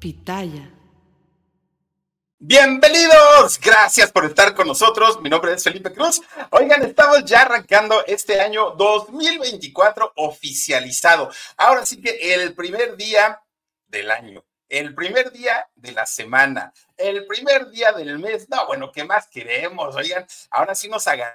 Pitaya. 0.00 0.66
Bienvenidos, 2.38 3.60
gracias 3.60 4.10
por 4.10 4.24
estar 4.24 4.54
con 4.54 4.66
nosotros. 4.66 5.20
Mi 5.20 5.28
nombre 5.28 5.52
es 5.52 5.62
Felipe 5.62 5.92
Cruz. 5.92 6.22
Oigan, 6.52 6.82
estamos 6.82 7.22
ya 7.26 7.42
arrancando 7.42 8.02
este 8.06 8.40
año 8.40 8.70
2024 8.70 10.14
oficializado. 10.16 11.30
Ahora 11.58 11.84
sí 11.84 12.00
que 12.00 12.32
el 12.32 12.54
primer 12.54 12.96
día 12.96 13.42
del 13.88 14.10
año, 14.10 14.42
el 14.70 14.94
primer 14.94 15.32
día 15.32 15.68
de 15.74 15.92
la 15.92 16.06
semana, 16.06 16.72
el 16.96 17.26
primer 17.26 17.68
día 17.68 17.92
del 17.92 18.18
mes. 18.18 18.48
No, 18.48 18.66
bueno, 18.66 18.90
¿qué 18.90 19.04
más 19.04 19.28
queremos? 19.28 19.94
Oigan, 19.96 20.26
ahora 20.50 20.74
sí 20.74 20.88
nos 20.88 21.06
hagan 21.06 21.34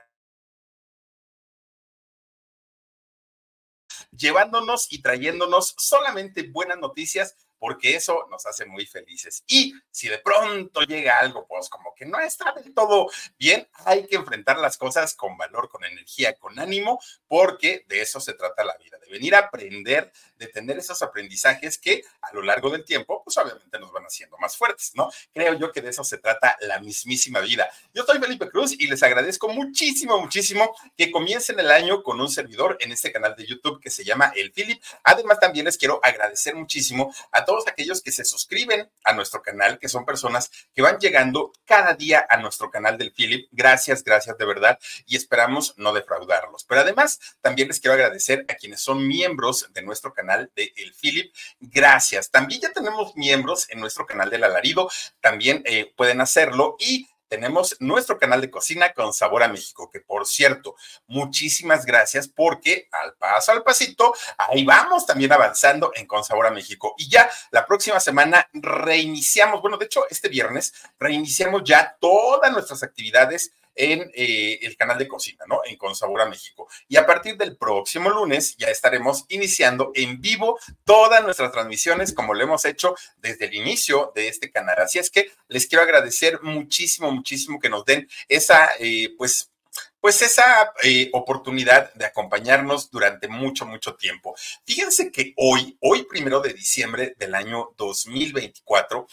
llevándonos 4.18 4.92
y 4.92 5.02
trayéndonos 5.02 5.76
solamente 5.78 6.50
buenas 6.50 6.80
noticias 6.80 7.36
porque 7.60 7.96
eso 7.96 8.28
nos 8.30 8.46
hace 8.46 8.66
muy 8.66 8.86
felices. 8.86 9.44
Y 9.48 9.74
si 9.92 10.08
de 10.08 10.20
pronto 10.20 10.82
llega 10.82 11.20
algo, 11.20 11.46
pues 11.48 11.70
como 11.70 11.94
que 11.96 12.06
no 12.06 12.20
está 12.20 12.52
del 12.52 12.74
todo 12.74 13.08
bien, 13.38 13.68
hay 13.86 14.08
que 14.08 14.16
enfrentar 14.16 14.58
las 14.58 14.78
cosas 14.78 15.14
con 15.16 15.38
valor, 15.38 15.70
con 15.70 15.84
energía, 15.84 16.36
con 16.36 16.60
ánimo, 16.60 17.00
porque 17.28 17.86
de 17.88 18.02
eso 18.02 18.20
se 18.20 18.34
trata 18.34 18.64
la 18.64 18.78
vida, 18.78 18.98
de 19.00 19.12
venir 19.12 19.36
a 19.36 19.40
aprender, 19.40 20.12
de 20.38 20.48
tener 20.48 20.78
esos 20.78 21.02
aprendizajes 21.02 21.78
que 21.78 22.04
a 22.22 22.34
lo 22.34 22.42
largo 22.42 22.70
del 22.70 22.84
tiempo, 22.84 23.22
pues 23.24 23.38
obviamente 23.38 23.80
nos 23.80 23.92
van 23.92 24.04
haciendo 24.04 24.38
más 24.38 24.58
fuertes, 24.58 24.92
¿no? 24.96 25.10
Creo 25.34 25.54
yo 25.54 25.72
que 25.72 25.82
de 25.82 25.90
eso 25.90 26.04
se 26.04 26.18
trata 26.18 26.58
la 26.62 26.80
mismísima 26.80 27.40
vida. 27.40 27.70
Yo 27.94 28.04
soy 28.04 28.20
Felipe 28.20 28.50
Cruz 28.50 28.74
y 28.74 28.88
les 28.88 29.02
agradezco 29.04 29.48
muchísimo, 29.50 30.20
muchísimo 30.20 30.76
que 30.98 31.12
comiencen 31.12 31.60
el 31.60 31.72
año 31.72 32.04
con 32.04 32.20
un 32.20 32.30
servidor 32.30 32.78
en 32.80 32.92
este 32.92 33.12
canal 33.12 33.36
de 33.36 33.46
YouTube 33.46 33.80
que 33.82 33.90
se 33.90 34.04
llama 34.04 34.32
El 34.36 34.52
Philip. 34.52 34.82
Además, 35.04 35.40
también 35.40 35.66
les 35.66 35.78
quiero 35.78 36.00
agradecer 36.04 36.56
muchísimo 36.56 37.14
a 37.32 37.46
todos 37.46 37.68
aquellos 37.68 38.02
que 38.02 38.12
se 38.12 38.26
suscriben 38.26 38.90
a 39.04 39.14
nuestro 39.14 39.42
canal, 39.42 39.80
que 39.80 39.90
son 39.90 40.06
personas 40.06 40.52
que 40.74 40.82
van 40.82 40.98
llegando 41.00 41.52
cada 41.66 41.94
día 41.94 42.26
a 42.30 42.38
nuestro 42.38 42.70
canal 42.70 42.98
del 42.98 43.12
Philip. 43.12 43.48
Gracias, 43.52 44.04
gracias 44.04 44.38
de 44.38 44.46
verdad 44.46 44.80
y 45.06 45.16
esperamos 45.16 45.74
no 45.78 45.94
defraudarlos. 45.94 46.64
Pero 46.66 46.82
además, 46.82 47.20
también 47.42 47.68
les 47.68 47.80
quiero 47.80 47.94
agradecer 47.94 48.46
a 48.50 48.56
quienes 48.56 48.82
son 48.82 49.08
miembros 49.08 49.70
de 49.74 49.82
nuestro 49.82 50.14
canal 50.14 50.25
de 50.26 50.74
El 50.76 50.94
Philip. 50.94 51.34
Gracias. 51.60 52.30
También 52.30 52.62
ya 52.62 52.72
tenemos 52.72 53.16
miembros 53.16 53.70
en 53.70 53.80
nuestro 53.80 54.06
canal 54.06 54.30
del 54.30 54.44
Alarido. 54.44 54.90
También 55.22 55.62
eh, 55.66 55.94
pueden 55.96 56.22
hacerlo 56.22 56.76
y 56.80 57.08
tenemos 57.28 57.76
nuestro 57.80 58.18
canal 58.18 58.42
de 58.42 58.52
cocina 58.52 58.94
con 58.94 59.14
sabor 59.14 59.44
a 59.44 59.48
México, 59.48 59.90
que 59.92 60.00
por 60.00 60.26
cierto, 60.26 60.76
muchísimas 61.08 61.86
gracias 61.86 62.28
porque 62.28 62.88
al 62.92 63.16
paso 63.16 63.52
al 63.52 63.64
pasito, 63.64 64.14
ahí 64.38 64.64
vamos 64.64 65.06
también 65.06 65.34
avanzando 65.34 65.92
en 65.96 66.06
con 66.06 66.24
sabor 66.24 66.48
a 66.48 66.52
México. 66.52 66.94
Y 66.98 67.10
ya 67.10 67.30
la 67.52 67.66
próxima 67.66 68.00
semana 68.00 68.48
reiniciamos, 68.54 69.62
bueno, 69.62 69.78
de 69.78 69.86
hecho, 69.86 70.06
este 70.10 70.30
viernes 70.30 70.74
reiniciamos 71.00 71.64
ya 71.64 71.98
todas 72.00 72.52
nuestras 72.52 72.84
actividades 72.84 73.52
en 73.76 74.12
eh, 74.14 74.60
el 74.62 74.76
canal 74.78 74.98
de 74.98 75.08
cocina, 75.08 75.46
¿no? 75.48 75.62
En 75.66 75.78
Con 75.78 75.96
Sabor 75.96 76.22
a 76.22 76.26
México. 76.26 76.68
Y 76.88 76.98
a 76.98 77.06
partir 77.06 77.38
del 77.38 77.58
próximo 77.58 78.10
lunes 78.10 78.56
ya 78.58 78.68
estaremos 78.68 79.26
iniciando 79.30 79.92
en 79.94 80.22
vivo 80.22 80.60
todas 80.84 81.24
nuestras 81.24 81.52
transmisiones 81.52 82.14
como 82.14 82.34
lo 82.34 82.44
hemos 82.44 82.66
hecho 82.66 82.96
desde 83.18 83.46
el 83.46 83.56
inicio 83.56 84.12
de 84.16 84.28
este 84.28 84.52
canal. 84.52 84.80
Así 84.80 85.00
es 85.00 85.10
que 85.10 85.32
les 85.48 85.68
quiero 85.68 85.84
agradecer 85.84 86.42
muchísimo, 86.42 87.12
muchísimo 87.12 87.60
que 87.60 87.70
nos 87.70 87.86
den 87.86 88.08
esa, 88.28 88.70
eh, 88.80 89.14
pues, 89.18 89.52
pues 90.00 90.22
esa 90.22 90.74
eh, 90.84 91.10
oportunidad 91.14 91.94
de 91.96 92.06
acompañarnos 92.06 92.92
durante 92.92 93.28
mucho, 93.28 93.66
mucho 93.66 93.96
tiempo. 93.96 94.36
Fíjense 94.66 95.12
que 95.12 95.34
hoy, 95.38 95.78
hoy 95.82 96.04
primero 96.04 96.40
de 96.42 96.54
diciembre 96.54 97.16
del 97.18 97.36
año 97.36 97.74
2024, 97.78 99.08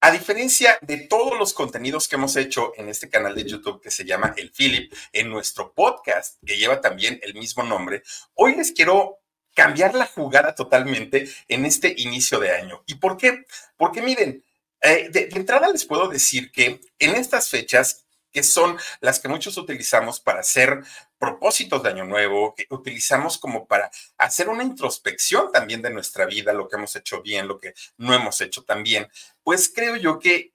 a 0.00 0.10
diferencia 0.10 0.78
de 0.82 0.98
todos 0.98 1.38
los 1.38 1.52
contenidos 1.54 2.08
que 2.08 2.16
hemos 2.16 2.36
hecho 2.36 2.72
en 2.76 2.88
este 2.88 3.08
canal 3.08 3.34
de 3.34 3.44
YouTube 3.44 3.80
que 3.82 3.90
se 3.90 4.04
llama 4.04 4.34
El 4.36 4.52
Philip, 4.52 4.92
en 5.12 5.28
nuestro 5.28 5.72
podcast 5.72 6.36
que 6.44 6.56
lleva 6.56 6.80
también 6.80 7.20
el 7.22 7.34
mismo 7.34 7.62
nombre, 7.62 8.02
hoy 8.34 8.54
les 8.54 8.72
quiero 8.72 9.18
cambiar 9.54 9.94
la 9.94 10.06
jugada 10.06 10.54
totalmente 10.54 11.28
en 11.48 11.66
este 11.66 11.92
inicio 11.96 12.38
de 12.38 12.52
año. 12.52 12.84
¿Y 12.86 12.94
por 12.94 13.16
qué? 13.16 13.44
Porque 13.76 14.02
miren, 14.02 14.44
eh, 14.80 15.08
de, 15.10 15.26
de 15.26 15.36
entrada 15.36 15.68
les 15.68 15.84
puedo 15.84 16.08
decir 16.08 16.52
que 16.52 16.80
en 16.98 17.16
estas 17.16 17.50
fechas 17.50 18.06
que 18.32 18.42
son 18.42 18.76
las 19.00 19.20
que 19.20 19.28
muchos 19.28 19.56
utilizamos 19.56 20.20
para 20.20 20.40
hacer 20.40 20.82
propósitos 21.18 21.82
de 21.82 21.90
año 21.90 22.04
nuevo, 22.04 22.54
que 22.54 22.66
utilizamos 22.70 23.38
como 23.38 23.66
para 23.66 23.90
hacer 24.16 24.48
una 24.48 24.62
introspección 24.62 25.50
también 25.52 25.82
de 25.82 25.90
nuestra 25.90 26.26
vida, 26.26 26.52
lo 26.52 26.68
que 26.68 26.76
hemos 26.76 26.94
hecho 26.96 27.22
bien, 27.22 27.48
lo 27.48 27.58
que 27.58 27.74
no 27.96 28.14
hemos 28.14 28.40
hecho 28.40 28.62
tan 28.62 28.82
bien, 28.82 29.08
pues 29.42 29.70
creo 29.74 29.96
yo 29.96 30.18
que 30.18 30.52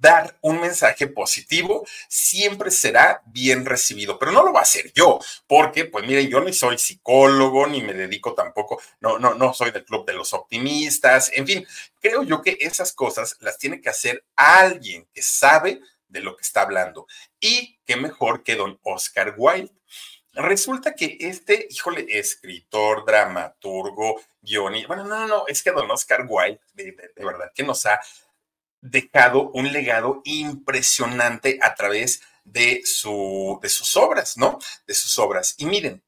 dar 0.00 0.36
un 0.40 0.60
mensaje 0.60 1.06
positivo 1.06 1.86
siempre 2.08 2.70
será 2.70 3.22
bien 3.26 3.64
recibido, 3.64 4.18
pero 4.18 4.32
no 4.32 4.42
lo 4.42 4.52
va 4.52 4.60
a 4.60 4.64
hacer 4.64 4.92
yo, 4.92 5.20
porque 5.46 5.84
pues 5.84 6.04
miren, 6.06 6.28
yo 6.28 6.40
ni 6.40 6.52
soy 6.52 6.78
psicólogo, 6.78 7.66
ni 7.66 7.82
me 7.82 7.94
dedico 7.94 8.34
tampoco, 8.34 8.80
no, 9.00 9.18
no, 9.18 9.34
no 9.34 9.54
soy 9.54 9.70
del 9.70 9.84
club 9.84 10.04
de 10.06 10.14
los 10.14 10.32
optimistas, 10.32 11.30
en 11.34 11.46
fin, 11.46 11.66
creo 12.00 12.22
yo 12.22 12.42
que 12.42 12.56
esas 12.60 12.92
cosas 12.92 13.36
las 13.40 13.58
tiene 13.58 13.80
que 13.80 13.90
hacer 13.90 14.24
alguien 14.34 15.06
que 15.12 15.22
sabe 15.22 15.80
de 16.14 16.20
lo 16.20 16.36
que 16.36 16.42
está 16.42 16.62
hablando. 16.62 17.06
Y 17.40 17.78
qué 17.84 17.96
mejor 17.96 18.42
que 18.42 18.54
don 18.54 18.78
Oscar 18.82 19.34
Wilde. 19.36 19.72
Resulta 20.34 20.94
que 20.94 21.16
este, 21.20 21.68
híjole, 21.70 22.06
escritor, 22.08 23.04
dramaturgo, 23.06 24.20
guionista, 24.42 24.88
bueno, 24.88 25.04
no, 25.04 25.20
no, 25.20 25.26
no, 25.26 25.44
es 25.46 25.62
que 25.62 25.70
don 25.70 25.90
Oscar 25.90 26.26
Wilde, 26.28 26.60
de, 26.74 26.96
verdad 27.16 27.52
que 27.54 27.62
nos 27.62 27.86
ha 27.86 28.00
dejado 28.80 29.50
un 29.52 29.72
legado 29.72 30.22
impresionante 30.24 31.58
a 31.62 31.74
través 31.74 32.20
de, 32.42 32.82
su, 32.84 33.58
de 33.62 33.68
sus 33.68 33.96
obras, 33.96 34.36
¿no? 34.36 34.58
De 34.86 34.94
sus 34.94 35.18
obras. 35.18 35.54
Y 35.56 35.66
miren, 35.66 36.02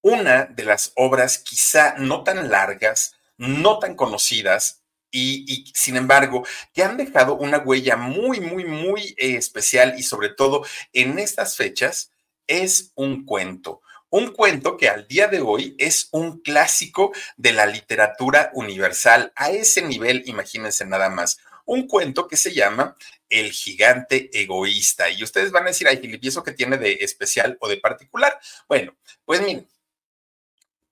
una 0.00 0.44
de 0.44 0.64
las 0.64 0.92
obras 0.96 1.38
quizá 1.38 1.94
no 1.98 2.22
tan 2.22 2.50
largas, 2.50 3.16
no 3.36 3.78
tan 3.78 3.96
conocidas, 3.96 4.80
y, 5.12 5.72
sin 5.74 5.96
embargo, 5.96 6.46
que 6.72 6.84
han 6.84 6.96
dejado 6.96 7.34
una 7.34 7.58
huella 7.58 7.96
muy, 7.96 8.40
muy, 8.40 8.64
muy 8.64 9.14
eh, 9.18 9.34
especial 9.36 9.94
y 9.98 10.04
sobre 10.04 10.28
todo 10.28 10.64
en 10.92 11.18
estas 11.18 11.56
fechas, 11.56 12.09
es 12.50 12.92
un 12.96 13.24
cuento. 13.24 13.80
Un 14.10 14.32
cuento 14.32 14.76
que 14.76 14.88
al 14.88 15.06
día 15.06 15.28
de 15.28 15.40
hoy 15.40 15.76
es 15.78 16.08
un 16.10 16.40
clásico 16.40 17.12
de 17.36 17.52
la 17.52 17.64
literatura 17.64 18.50
universal. 18.54 19.32
A 19.36 19.50
ese 19.50 19.82
nivel, 19.82 20.24
imagínense 20.26 20.84
nada 20.84 21.08
más. 21.08 21.38
Un 21.64 21.86
cuento 21.86 22.26
que 22.26 22.36
se 22.36 22.52
llama 22.52 22.96
El 23.28 23.52
gigante 23.52 24.28
egoísta. 24.32 25.08
Y 25.10 25.22
ustedes 25.22 25.52
van 25.52 25.62
a 25.62 25.68
decir, 25.68 25.86
ay, 25.86 25.98
Filipe, 25.98 26.26
¿y 26.26 26.28
eso 26.28 26.42
qué 26.42 26.50
tiene 26.50 26.76
de 26.76 26.98
especial 27.02 27.56
o 27.60 27.68
de 27.68 27.76
particular? 27.76 28.36
Bueno, 28.66 28.96
pues 29.24 29.40
miren, 29.40 29.68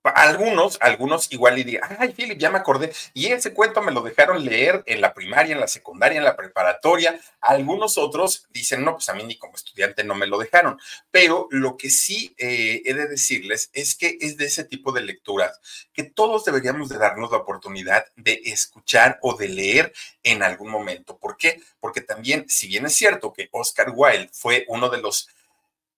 algunos, 0.03 0.77
algunos 0.81 1.31
igual 1.31 1.59
y 1.59 1.63
digan, 1.63 1.97
ay, 1.99 2.13
Philip, 2.13 2.37
ya 2.37 2.49
me 2.49 2.57
acordé. 2.57 2.93
Y 3.13 3.27
ese 3.27 3.53
cuento 3.53 3.81
me 3.81 3.91
lo 3.91 4.01
dejaron 4.01 4.43
leer 4.45 4.81
en 4.85 5.01
la 5.01 5.13
primaria, 5.13 5.53
en 5.53 5.59
la 5.59 5.67
secundaria, 5.67 6.17
en 6.17 6.23
la 6.23 6.37
preparatoria. 6.37 7.19
Algunos 7.41 7.97
otros 7.97 8.47
dicen, 8.49 8.85
no, 8.85 8.93
pues 8.93 9.09
a 9.09 9.13
mí 9.13 9.23
ni 9.23 9.37
como 9.37 9.55
estudiante 9.55 10.03
no 10.03 10.15
me 10.15 10.27
lo 10.27 10.37
dejaron. 10.37 10.79
Pero 11.11 11.47
lo 11.51 11.75
que 11.75 11.89
sí 11.89 12.33
eh, 12.37 12.81
he 12.85 12.93
de 12.93 13.07
decirles 13.07 13.69
es 13.73 13.95
que 13.95 14.17
es 14.21 14.37
de 14.37 14.45
ese 14.45 14.63
tipo 14.63 14.91
de 14.93 15.01
lecturas 15.01 15.59
que 15.93 16.03
todos 16.03 16.45
deberíamos 16.45 16.87
de 16.87 16.97
darnos 16.97 17.31
la 17.31 17.37
oportunidad 17.37 18.05
de 18.15 18.41
escuchar 18.45 19.19
o 19.21 19.35
de 19.35 19.49
leer 19.49 19.93
en 20.23 20.43
algún 20.43 20.69
momento. 20.69 21.17
¿Por 21.17 21.35
qué? 21.35 21.61
Porque 21.79 22.01
también, 22.01 22.45
si 22.47 22.67
bien 22.67 22.85
es 22.85 22.95
cierto 22.95 23.33
que 23.33 23.49
Oscar 23.51 23.91
Wilde 23.93 24.29
fue 24.31 24.65
uno 24.69 24.89
de 24.89 24.99
los 24.99 25.27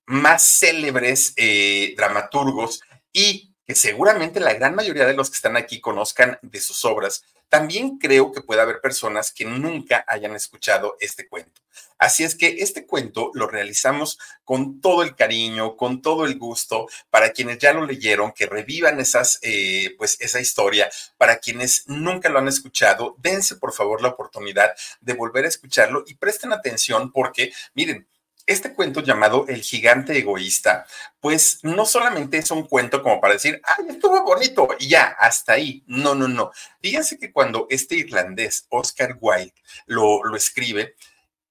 más 0.08 0.44
célebres 0.44 1.34
eh, 1.38 1.94
dramaturgos 1.96 2.82
y 3.14 3.51
seguramente 3.76 4.40
la 4.40 4.54
gran 4.54 4.76
mayoría 4.76 5.06
de 5.06 5.14
los 5.14 5.30
que 5.30 5.36
están 5.36 5.58
aquí 5.58 5.80
conozcan 5.80 6.40
de 6.42 6.60
sus 6.60 6.84
obras, 6.86 7.24
también 7.50 7.98
creo 7.98 8.32
que 8.32 8.42
puede 8.42 8.62
haber 8.62 8.80
personas 8.80 9.32
que 9.32 9.46
nunca 9.46 10.06
hayan 10.08 10.36
escuchado 10.36 10.96
este 11.02 11.28
cuento. 11.28 11.62
Así 11.98 12.24
es 12.24 12.36
que 12.36 12.48
este 12.60 12.88
cuento 12.88 13.30
lo 13.34 13.48
realizamos 13.48 14.18
con 14.44 14.82
todo 14.82 15.04
el 15.04 15.16
cariño, 15.16 15.76
con 15.78 16.02
todo 16.02 16.26
el 16.26 16.40
gusto, 16.40 16.88
para 17.10 17.32
quienes 17.32 17.60
ya 17.60 17.74
lo 17.74 17.86
leyeron, 17.86 18.32
que 18.32 18.48
revivan 18.48 19.00
esas, 19.00 19.38
eh, 19.44 19.94
pues 19.98 20.18
esa 20.20 20.40
historia. 20.40 20.90
Para 21.18 21.38
quienes 21.38 21.84
nunca 21.88 22.30
lo 22.30 22.40
han 22.40 22.48
escuchado, 22.48 23.16
dense 23.20 23.58
por 23.58 23.74
favor 23.74 24.02
la 24.02 24.08
oportunidad 24.10 24.72
de 25.00 25.14
volver 25.14 25.46
a 25.46 25.50
escucharlo 25.50 26.04
y 26.08 26.16
presten 26.16 26.54
atención 26.54 27.12
porque, 27.12 27.54
miren, 27.76 28.08
este 28.52 28.74
cuento 28.74 29.02
llamado 29.02 29.46
El 29.48 29.62
gigante 29.62 30.18
egoísta, 30.18 30.86
pues 31.20 31.60
no 31.64 31.86
solamente 31.86 32.38
es 32.38 32.52
un 32.52 32.64
cuento 32.68 33.02
como 33.02 33.20
para 33.22 33.34
decir, 33.34 33.62
ay, 33.64 33.86
estuvo 33.90 34.24
bonito 34.24 34.68
y 34.80 34.90
ya, 34.90 35.16
hasta 35.20 35.54
ahí. 35.54 35.84
No, 35.88 36.16
no, 36.16 36.28
no. 36.28 36.52
Fíjense 36.82 37.18
que 37.18 37.32
cuando 37.32 37.68
este 37.70 37.96
irlandés, 37.96 38.66
Oscar 38.70 39.18
Wilde, 39.20 39.54
lo, 39.86 40.24
lo 40.24 40.36
escribe, 40.36 40.96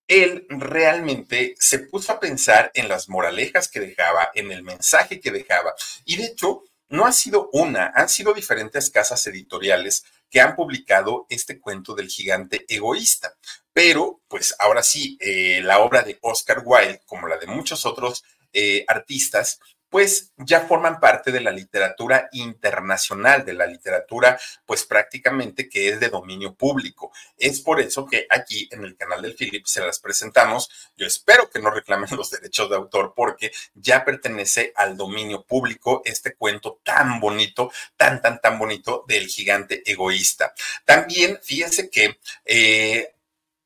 él 0.07 0.47
realmente 0.49 1.55
se 1.59 1.79
puso 1.79 2.13
a 2.13 2.21
pensar 2.21 2.73
en 2.75 2.89
las 2.89 3.09
moralejas 3.09 3.69
que 3.69 3.79
dejaba, 3.79 4.31
en 4.35 4.51
el 4.51 4.65
mensaje 4.65 5.21
que 5.21 5.31
dejaba. 5.31 5.73
Y 6.05 6.17
de 6.17 6.25
hecho, 6.27 6.65
no 6.89 7.07
ha 7.07 7.13
sido 7.13 7.49
una, 7.53 7.93
han 7.95 8.09
sido 8.09 8.35
diferentes 8.35 8.91
casas 8.91 9.25
editoriales 9.29 10.05
que 10.29 10.41
han 10.41 10.57
publicado 10.57 11.27
este 11.31 11.61
cuento 11.61 11.95
del 11.95 12.09
gigante 12.09 12.67
egoísta. 12.69 13.35
Pero, 13.83 14.21
pues 14.29 14.55
ahora 14.59 14.83
sí, 14.83 15.17
eh, 15.23 15.63
la 15.63 15.79
obra 15.79 16.03
de 16.03 16.19
Oscar 16.21 16.61
Wilde, 16.63 17.01
como 17.07 17.27
la 17.27 17.39
de 17.39 17.47
muchos 17.47 17.87
otros 17.87 18.23
eh, 18.53 18.85
artistas, 18.87 19.59
pues 19.89 20.35
ya 20.37 20.61
forman 20.67 21.01
parte 21.01 21.33
de 21.33 21.41
la 21.41 21.51
literatura 21.51 22.29
internacional, 22.33 23.43
de 23.47 23.55
la 23.55 23.67
literatura 23.67 24.39
pues 24.67 24.85
prácticamente 24.85 25.67
que 25.67 25.89
es 25.89 25.99
de 25.99 26.11
dominio 26.11 26.55
público. 26.55 27.11
Es 27.39 27.63
por 27.63 27.81
eso 27.81 28.05
que 28.05 28.27
aquí 28.29 28.69
en 28.71 28.85
el 28.85 28.99
canal 28.99 29.23
del 29.23 29.35
Philip 29.35 29.65
se 29.65 29.81
las 29.81 29.99
presentamos. 29.99 30.69
Yo 30.95 31.07
espero 31.07 31.49
que 31.49 31.61
no 31.61 31.71
reclamen 31.71 32.11
los 32.19 32.31
derechos 32.31 32.69
de 32.69 32.77
autor 32.77 33.15
porque 33.17 33.51
ya 33.73 34.05
pertenece 34.05 34.75
al 34.77 34.95
dominio 34.95 35.43
público 35.47 36.03
este 36.05 36.35
cuento 36.35 36.83
tan 36.85 37.19
bonito, 37.19 37.73
tan, 37.97 38.21
tan, 38.21 38.43
tan 38.43 38.59
bonito 38.59 39.07
del 39.09 39.27
gigante 39.27 39.83
egoísta. 39.91 40.53
También 40.85 41.39
fíjense 41.43 41.89
que... 41.89 42.19
Eh, 42.45 43.15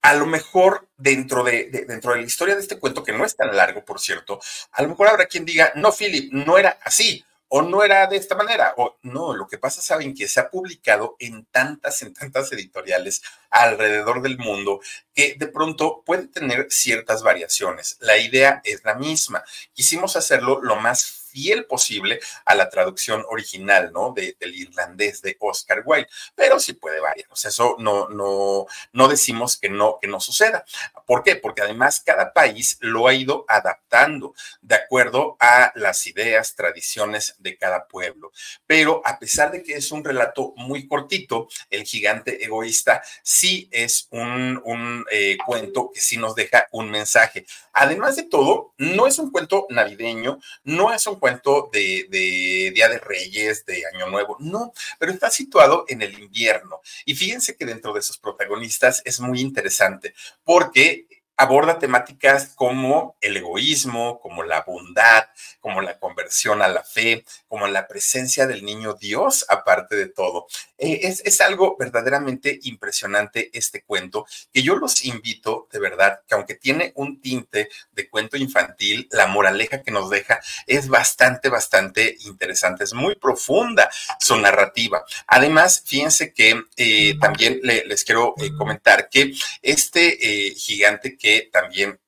a 0.05 0.13
lo 0.13 0.27
mejor 0.27 0.87
dentro 0.99 1.43
de, 1.43 1.71
dentro 1.89 2.13
de 2.13 2.21
la 2.21 2.27
historia 2.27 2.55
de 2.55 2.61
este 2.61 2.79
cuento, 2.79 3.03
que 3.03 3.15
no 3.15 3.25
es 3.25 3.37
tan 3.37 3.57
largo, 3.57 3.87
por 3.87 3.99
cierto, 3.99 4.39
a 4.73 4.83
lo 4.83 4.91
mejor 4.91 5.09
habrá 5.09 5.25
quien 5.25 5.47
diga, 5.47 5.73
no, 5.77 5.93
Philip, 5.93 6.31
no 6.31 6.59
era 6.59 6.79
así, 6.85 7.25
o 7.49 7.63
no 7.63 7.83
era 7.83 8.07
de 8.07 8.19
esta 8.19 8.35
manera, 8.35 8.75
o 8.77 8.99
no, 9.01 9.33
lo 9.33 9.49
que 9.49 9.57
pasa, 9.57 9.81
saben 9.81 10.15
que 10.15 10.29
se 10.29 10.41
ha 10.41 10.51
publicado 10.51 11.17
en 11.21 11.47
tantas, 11.47 12.03
en 12.03 12.13
tantas 12.13 12.53
editoriales 12.53 13.23
alrededor 13.49 14.21
del 14.21 14.37
mundo 14.37 14.81
que 15.15 15.37
de 15.39 15.47
pronto 15.47 16.03
puede 16.05 16.27
tener 16.27 16.67
ciertas 16.69 17.23
variaciones. 17.23 17.97
La 18.01 18.19
idea 18.19 18.61
es 18.63 18.85
la 18.85 18.97
misma. 18.97 19.43
Quisimos 19.73 20.17
hacerlo 20.17 20.61
lo 20.63 20.77
más 20.77 21.24
fiel 21.35 21.67
posible 21.67 22.21
a 22.45 22.55
la 22.55 22.71
traducción 22.71 23.25
original, 23.29 23.91
¿no? 23.93 24.15
del 24.15 24.55
irlandés 24.55 25.21
de 25.21 25.37
Oscar 25.41 25.83
Wilde, 25.85 26.09
pero 26.37 26.61
sí 26.61 26.75
puede 26.75 27.01
variar. 27.01 27.27
O 27.31 27.37
sea, 27.37 27.49
eso 27.49 27.75
no, 27.81 28.09
no, 28.09 28.67
no 28.93 29.09
decimos 29.09 29.57
que 29.57 29.69
no, 29.69 29.99
que 30.01 30.07
no 30.07 30.21
suceda. 30.21 30.65
¿Por 31.07 31.25
qué? 31.25 31.35
Porque 31.35 31.63
además 31.63 32.01
cada 32.07 32.33
país 32.33 32.79
lo 32.81 33.09
ha 33.09 33.15
ido 33.15 33.45
adaptando 33.49 34.35
de 34.63 34.77
acuerdo 34.77 35.37
a 35.41 35.73
las 35.75 36.07
ideas, 36.07 36.55
tradiciones 36.55 37.35
de 37.41 37.59
cada 37.59 37.89
pueblo. 37.89 38.31
Pero 38.69 39.03
a 39.05 39.19
pesar 39.19 39.51
de 39.51 39.65
que 39.65 39.75
es 39.75 39.91
un 39.91 40.05
relato 40.05 40.53
muy 40.57 40.87
cortito, 40.87 41.49
El 41.69 41.85
gigante 41.85 42.45
egoísta 42.45 43.03
sí 43.23 43.69
es 43.73 44.07
un, 44.11 44.61
un 44.65 45.05
eh, 45.11 45.37
cuento 45.45 45.91
que 45.93 46.01
sí 46.01 46.17
nos 46.17 46.35
deja 46.35 46.69
un 46.71 46.91
mensaje. 46.91 47.45
Además 47.73 48.15
de 48.17 48.25
todo, 48.25 48.73
no 48.79 49.07
es 49.07 49.19
un 49.19 49.33
cuento 49.33 49.67
navideño, 49.71 50.39
no 50.63 50.93
es 50.93 51.07
un 51.07 51.19
cuento 51.25 51.71
de, 51.73 52.71
Día 52.75 52.87
de 52.91 52.99
Reyes, 52.99 53.65
de 53.65 53.83
Año 53.95 54.11
Nuevo, 54.11 54.37
no, 54.41 54.75
pero 54.99 55.11
está 55.11 55.31
situado 55.31 55.87
en 55.89 56.03
el 56.03 56.19
invierno. 56.19 56.83
Y 57.07 57.15
fíjense 57.15 57.57
que 57.57 57.65
dentro 57.65 57.95
de 57.95 58.03
sus 58.03 58.19
protagonistas 58.19 59.01
es 59.07 59.21
muy 59.21 59.41
interesante 59.41 60.13
porque 60.45 61.24
aborda 61.37 61.79
temáticas 61.79 62.53
como 62.55 63.17
el 63.21 63.37
egoísmo, 63.37 64.21
como 64.21 64.43
la 64.43 64.63
bondad, 64.63 65.27
como 65.61 65.81
la 65.81 65.99
conversión 65.99 66.63
a 66.63 66.69
la 66.69 66.83
fe, 66.83 67.25
como 67.49 67.67
la 67.67 67.89
presencia 67.89 68.47
del 68.47 68.65
niño 68.65 68.95
Dios, 68.95 69.45
aparte 69.49 69.97
de 69.97 70.09
todo. 70.09 70.47
Eh, 70.79 71.01
es, 71.05 71.23
es, 71.25 71.41
algo 71.41 71.77
verdaderamente 71.79 72.59
impresionante 72.63 73.51
este 73.53 73.83
cuento, 73.83 74.27
que 74.53 74.63
yo 74.63 74.77
los 74.77 75.05
invito, 75.05 75.69
de 75.73 75.79
verdad, 75.79 76.21
que 76.27 76.35
aunque 76.35 76.55
tiene 76.55 76.93
un 76.97 77.21
tinte 77.21 77.69
de 77.93 78.09
cuento 78.09 78.37
infantil, 78.37 79.09
la 79.11 79.27
moraleja 79.27 79.83
que 79.83 79.91
nos 79.91 80.11
deja 80.11 80.41
es 80.67 80.89
bastante, 80.89 81.49
bastante 81.49 82.17
interesante, 82.21 82.85
es 82.85 82.95
muy 82.95 83.15
profunda 83.15 83.91
su 84.21 84.37
narrativa. 84.37 85.05
Además, 85.27 85.83
fíjense 85.85 86.33
que 86.33 86.63
eh, 86.77 87.17
también 87.21 87.61
les 87.63 88.05
quiero 88.05 88.35
eh, 88.39 88.51
comentar 88.57 89.09
que 89.09 89.33
este 89.63 90.55
gigante 90.57 91.17
también 91.53 92.01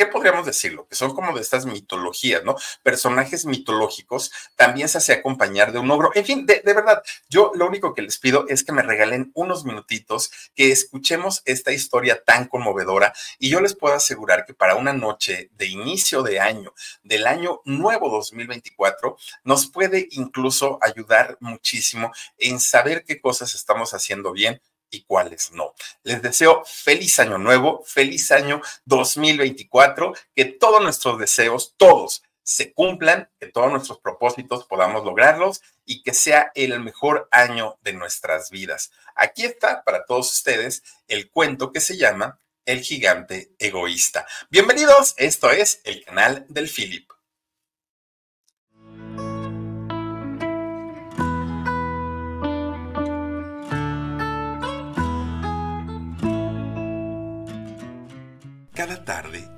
¿qué 0.00 0.06
podríamos 0.06 0.46
decirlo? 0.46 0.88
Que 0.88 0.94
son 0.94 1.14
como 1.14 1.34
de 1.34 1.42
estas 1.42 1.66
mitologías, 1.66 2.42
¿no? 2.42 2.56
Personajes 2.82 3.44
mitológicos, 3.44 4.32
también 4.56 4.88
se 4.88 4.96
hace 4.96 5.12
acompañar 5.12 5.72
de 5.72 5.78
un 5.78 5.90
ogro. 5.90 6.10
En 6.14 6.24
fin, 6.24 6.46
de, 6.46 6.62
verdad, 6.64 7.02
yo 7.28 7.52
lo 7.54 7.66
único 7.66 7.92
que 7.92 8.00
les 8.00 8.16
pido 8.16 8.46
es 8.48 8.64
que 8.64 8.72
me 8.72 8.80
regalen 8.80 9.30
unos 9.34 9.66
minutitos, 9.66 10.30
que 10.54 10.72
escuchemos 10.72 11.42
esta 11.44 11.70
historia 11.70 12.24
tan 12.24 12.46
conmovedora 12.46 13.12
y 13.38 13.50
yo 13.50 13.60
les 13.60 13.76
puedo 13.76 13.94
asegurar 13.94 14.46
que 14.46 14.54
para 14.54 14.74
una 14.74 14.94
noche 14.94 15.50
de 15.52 15.66
inicio 15.66 16.22
de 16.22 16.40
año, 16.40 16.72
del 17.02 17.26
año 17.26 17.60
nuevo 17.66 18.08
2024, 18.08 19.18
nos 19.44 19.66
puede 19.66 20.08
incluso 20.12 20.78
ayudar 20.80 21.36
muchísimo 21.40 22.10
en 22.38 22.58
saber 22.58 23.04
qué 23.04 23.20
cosas 23.20 23.54
estamos 23.54 23.92
haciendo 23.92 24.32
bien 24.32 24.62
y 24.90 25.04
cuáles 25.04 25.52
no. 25.52 25.74
Les 26.02 26.20
deseo 26.22 26.64
feliz 26.64 27.18
año 27.20 27.38
nuevo, 27.38 27.82
feliz 27.84 28.30
año 28.32 28.60
2024, 28.84 30.14
que 30.34 30.44
todos 30.44 30.82
nuestros 30.82 31.18
deseos, 31.18 31.74
todos, 31.76 32.22
se 32.42 32.72
cumplan, 32.72 33.30
que 33.38 33.46
todos 33.46 33.70
nuestros 33.70 34.00
propósitos 34.00 34.66
podamos 34.66 35.04
lograrlos 35.04 35.62
y 35.84 36.02
que 36.02 36.12
sea 36.12 36.50
el 36.54 36.80
mejor 36.80 37.28
año 37.30 37.78
de 37.82 37.92
nuestras 37.92 38.50
vidas. 38.50 38.90
Aquí 39.14 39.44
está 39.44 39.84
para 39.84 40.04
todos 40.04 40.32
ustedes 40.32 40.82
el 41.06 41.30
cuento 41.30 41.70
que 41.72 41.80
se 41.80 41.96
llama 41.96 42.40
El 42.64 42.82
gigante 42.82 43.52
egoísta. 43.58 44.26
Bienvenidos, 44.50 45.14
esto 45.16 45.50
es 45.50 45.80
el 45.84 46.04
canal 46.04 46.44
del 46.48 46.68
Philip. 46.68 47.10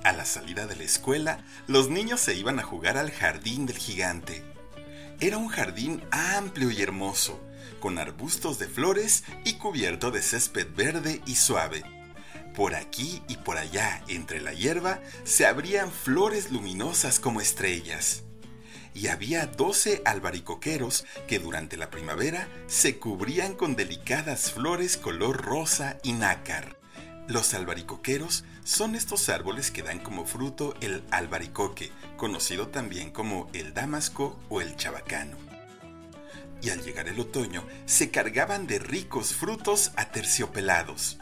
A 0.02 0.12
la 0.12 0.24
salida 0.24 0.66
de 0.66 0.74
la 0.74 0.82
escuela, 0.82 1.44
los 1.68 1.88
niños 1.88 2.20
se 2.20 2.34
iban 2.34 2.58
a 2.58 2.64
jugar 2.64 2.96
al 2.96 3.12
jardín 3.12 3.66
del 3.66 3.78
gigante. 3.78 4.42
Era 5.20 5.38
un 5.38 5.46
jardín 5.46 6.02
amplio 6.10 6.72
y 6.72 6.82
hermoso, 6.82 7.40
con 7.78 7.98
arbustos 7.98 8.58
de 8.58 8.66
flores 8.66 9.22
y 9.44 9.54
cubierto 9.54 10.10
de 10.10 10.20
césped 10.20 10.66
verde 10.74 11.22
y 11.26 11.36
suave. 11.36 11.84
Por 12.56 12.74
aquí 12.74 13.22
y 13.28 13.36
por 13.36 13.56
allá, 13.56 14.02
entre 14.08 14.40
la 14.40 14.52
hierba, 14.52 15.00
se 15.22 15.46
abrían 15.46 15.92
flores 15.92 16.50
luminosas 16.50 17.20
como 17.20 17.40
estrellas. 17.40 18.24
Y 18.94 19.06
había 19.06 19.46
doce 19.46 20.02
albaricoqueros 20.04 21.06
que 21.28 21.38
durante 21.38 21.76
la 21.76 21.88
primavera 21.88 22.48
se 22.66 22.98
cubrían 22.98 23.54
con 23.54 23.76
delicadas 23.76 24.50
flores 24.50 24.96
color 24.96 25.40
rosa 25.40 25.98
y 26.02 26.12
nácar. 26.14 26.82
Los 27.28 27.54
albaricoqueros 27.54 28.44
son 28.64 28.94
estos 28.94 29.28
árboles 29.28 29.70
que 29.70 29.82
dan 29.82 29.98
como 29.98 30.24
fruto 30.24 30.74
el 30.80 31.02
albaricoque, 31.10 31.90
conocido 32.16 32.68
también 32.68 33.10
como 33.10 33.48
el 33.52 33.74
damasco 33.74 34.38
o 34.48 34.60
el 34.60 34.76
chabacano. 34.76 35.36
Y 36.60 36.70
al 36.70 36.82
llegar 36.82 37.08
el 37.08 37.18
otoño, 37.18 37.66
se 37.86 38.10
cargaban 38.10 38.66
de 38.66 38.78
ricos 38.78 39.34
frutos 39.34 39.90
aterciopelados. 39.96 41.18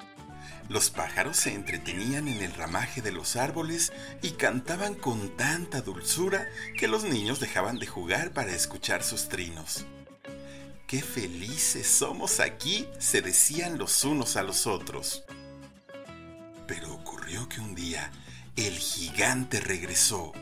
Los 0.69 0.91
pájaros 0.91 1.37
se 1.37 1.55
entretenían 1.55 2.29
en 2.29 2.43
el 2.43 2.53
ramaje 2.53 3.01
de 3.03 3.11
los 3.11 3.37
árboles 3.37 3.93
y 4.23 4.33
cantaban 4.33 4.95
con 4.95 5.37
tanta 5.37 5.81
dulzura 5.81 6.47
que 6.79 6.89
los 6.89 7.05
niños 7.05 7.41
dejaban 7.41 7.79
de 7.79 7.87
jugar 7.87 8.33
para 8.33 8.53
escuchar 8.53 9.03
sus 9.03 9.29
trinos. 9.29 9.87
¡Qué 10.87 11.03
felices 11.03 11.87
somos 11.87 12.39
aquí! 12.39 12.87
se 12.99 13.23
decían 13.23 13.79
los 13.79 14.05
unos 14.05 14.37
a 14.37 14.43
los 14.43 14.67
otros. 14.67 15.25
Ocurrió 17.31 17.49
que 17.49 17.61
un 17.61 17.77
día 17.77 18.11
el 18.57 18.77
gigante 18.77 19.61
regresó. 19.61 20.33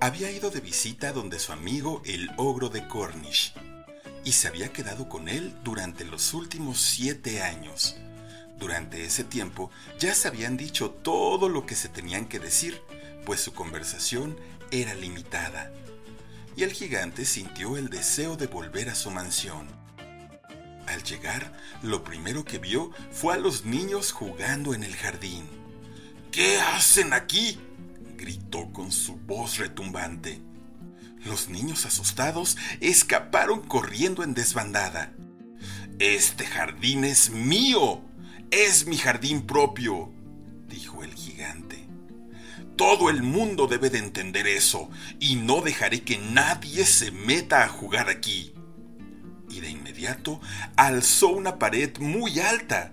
Había 0.00 0.28
ido 0.32 0.50
de 0.50 0.60
visita 0.60 1.12
donde 1.12 1.38
su 1.38 1.52
amigo 1.52 2.02
el 2.04 2.32
ogro 2.36 2.68
de 2.68 2.88
Cornish 2.88 3.54
y 4.24 4.32
se 4.32 4.48
había 4.48 4.72
quedado 4.72 5.08
con 5.08 5.28
él 5.28 5.54
durante 5.62 6.04
los 6.04 6.34
últimos 6.34 6.80
siete 6.80 7.42
años. 7.42 7.94
Durante 8.58 9.04
ese 9.04 9.22
tiempo 9.22 9.70
ya 9.96 10.16
se 10.16 10.26
habían 10.26 10.56
dicho 10.56 10.90
todo 10.90 11.48
lo 11.48 11.64
que 11.64 11.76
se 11.76 11.88
tenían 11.88 12.26
que 12.26 12.40
decir, 12.40 12.82
pues 13.24 13.40
su 13.40 13.52
conversación 13.52 14.36
era 14.72 14.94
limitada. 14.94 15.70
Y 16.56 16.64
el 16.64 16.72
gigante 16.72 17.24
sintió 17.24 17.76
el 17.76 17.88
deseo 17.88 18.36
de 18.36 18.48
volver 18.48 18.88
a 18.88 18.96
su 18.96 19.12
mansión. 19.12 19.68
Al 20.88 21.04
llegar, 21.04 21.52
lo 21.82 22.02
primero 22.02 22.44
que 22.44 22.58
vio 22.58 22.90
fue 23.12 23.34
a 23.34 23.38
los 23.38 23.64
niños 23.64 24.10
jugando 24.10 24.74
en 24.74 24.82
el 24.82 24.96
jardín. 24.96 25.63
¿Qué 26.34 26.58
hacen 26.58 27.12
aquí? 27.12 27.60
gritó 28.16 28.72
con 28.72 28.90
su 28.90 29.14
voz 29.14 29.58
retumbante. 29.58 30.40
Los 31.24 31.48
niños 31.48 31.86
asustados 31.86 32.56
escaparon 32.80 33.60
corriendo 33.60 34.24
en 34.24 34.34
desbandada. 34.34 35.12
Este 36.00 36.44
jardín 36.44 37.04
es 37.04 37.30
mío. 37.30 38.02
Es 38.50 38.88
mi 38.88 38.96
jardín 38.96 39.42
propio, 39.42 40.12
dijo 40.66 41.04
el 41.04 41.14
gigante. 41.14 41.86
Todo 42.74 43.10
el 43.10 43.22
mundo 43.22 43.68
debe 43.68 43.88
de 43.88 43.98
entender 43.98 44.48
eso, 44.48 44.90
y 45.20 45.36
no 45.36 45.60
dejaré 45.60 46.02
que 46.02 46.18
nadie 46.18 46.84
se 46.84 47.12
meta 47.12 47.62
a 47.62 47.68
jugar 47.68 48.08
aquí 48.08 48.52
y 49.48 49.60
de 49.60 49.70
inmediato 49.70 50.40
alzó 50.74 51.28
una 51.28 51.60
pared 51.60 51.96
muy 51.98 52.40
alta 52.40 52.92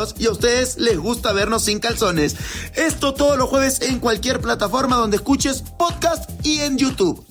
y 0.17 0.25
a 0.25 0.31
ustedes 0.31 0.77
les 0.77 0.97
gusta 0.97 1.31
vernos 1.33 1.65
sin 1.65 1.79
calzones. 1.79 2.35
Esto 2.75 3.13
todos 3.13 3.37
los 3.37 3.49
jueves 3.49 3.81
en 3.81 3.99
cualquier 3.99 4.41
plataforma 4.41 4.95
donde 4.95 5.17
escuches 5.17 5.63
podcast 5.77 6.29
y 6.43 6.61
en 6.61 6.77
YouTube. 6.77 7.25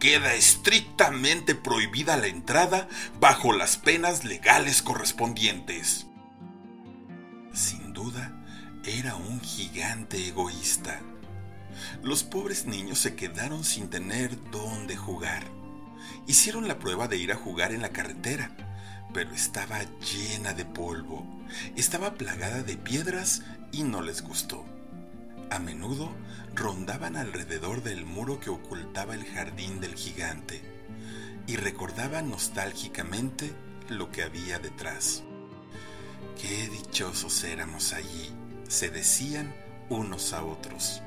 Queda 0.00 0.34
estrictamente 0.34 1.54
prohibida 1.54 2.16
la 2.16 2.26
entrada 2.26 2.88
bajo 3.20 3.52
las 3.52 3.76
penas 3.76 4.24
legales 4.24 4.82
correspondientes. 4.82 6.06
Sin 7.52 7.92
duda, 7.92 8.32
era 8.84 9.14
un 9.14 9.40
gigante 9.40 10.26
egoísta. 10.26 11.00
Los 12.02 12.24
pobres 12.24 12.66
niños 12.66 12.98
se 12.98 13.14
quedaron 13.14 13.62
sin 13.62 13.90
tener 13.90 14.36
dónde 14.50 14.96
jugar. 14.96 15.44
Hicieron 16.26 16.66
la 16.66 16.80
prueba 16.80 17.06
de 17.06 17.18
ir 17.18 17.30
a 17.30 17.36
jugar 17.36 17.72
en 17.72 17.82
la 17.82 17.90
carretera 17.90 18.71
pero 19.12 19.32
estaba 19.32 19.80
llena 20.00 20.54
de 20.54 20.64
polvo, 20.64 21.26
estaba 21.76 22.14
plagada 22.14 22.62
de 22.62 22.76
piedras 22.76 23.42
y 23.72 23.82
no 23.82 24.02
les 24.02 24.22
gustó. 24.22 24.64
A 25.50 25.58
menudo 25.58 26.10
rondaban 26.54 27.16
alrededor 27.16 27.82
del 27.82 28.04
muro 28.04 28.40
que 28.40 28.50
ocultaba 28.50 29.14
el 29.14 29.24
jardín 29.24 29.80
del 29.80 29.94
gigante 29.94 30.62
y 31.46 31.56
recordaban 31.56 32.30
nostálgicamente 32.30 33.52
lo 33.88 34.10
que 34.10 34.22
había 34.22 34.58
detrás. 34.58 35.22
Qué 36.40 36.68
dichosos 36.68 37.44
éramos 37.44 37.92
allí, 37.92 38.30
se 38.68 38.90
decían 38.90 39.54
unos 39.88 40.32
a 40.32 40.44
otros. 40.44 41.02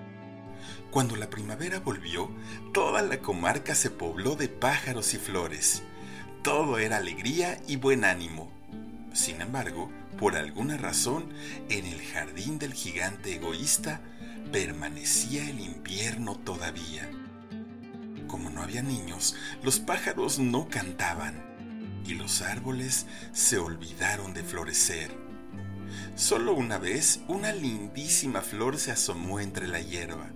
Cuando 0.91 1.15
la 1.15 1.29
primavera 1.29 1.79
volvió, 1.79 2.29
toda 2.73 3.01
la 3.01 3.19
comarca 3.19 3.75
se 3.75 3.89
pobló 3.89 4.35
de 4.35 4.47
pájaros 4.47 5.13
y 5.13 5.17
flores, 5.17 5.83
todo 6.45 6.77
era 6.77 6.97
alegría 6.97 7.59
y 7.67 7.77
buen 7.77 8.05
ánimo. 8.05 8.51
Sin 9.13 9.41
embargo, 9.41 9.91
por 10.19 10.35
alguna 10.35 10.77
razón, 10.77 11.33
en 11.69 11.87
el 11.87 11.99
jardín 12.03 12.59
del 12.59 12.71
gigante 12.75 13.33
egoísta 13.33 13.99
permanecía 14.51 15.49
el 15.49 15.59
invierno 15.59 16.35
todavía. 16.35 17.09
Como 18.27 18.51
no 18.51 18.61
había 18.61 18.83
niños, 18.83 19.35
los 19.63 19.79
pájaros 19.79 20.37
no 20.37 20.69
cantaban 20.69 21.43
y 22.05 22.13
los 22.13 22.43
árboles 22.43 23.07
se 23.31 23.57
olvidaron 23.57 24.35
de 24.35 24.43
florecer. 24.43 25.17
Solo 26.13 26.53
una 26.53 26.77
vez 26.77 27.21
una 27.27 27.53
lindísima 27.53 28.41
flor 28.41 28.77
se 28.77 28.91
asomó 28.91 29.39
entre 29.39 29.67
la 29.67 29.79
hierba 29.79 30.29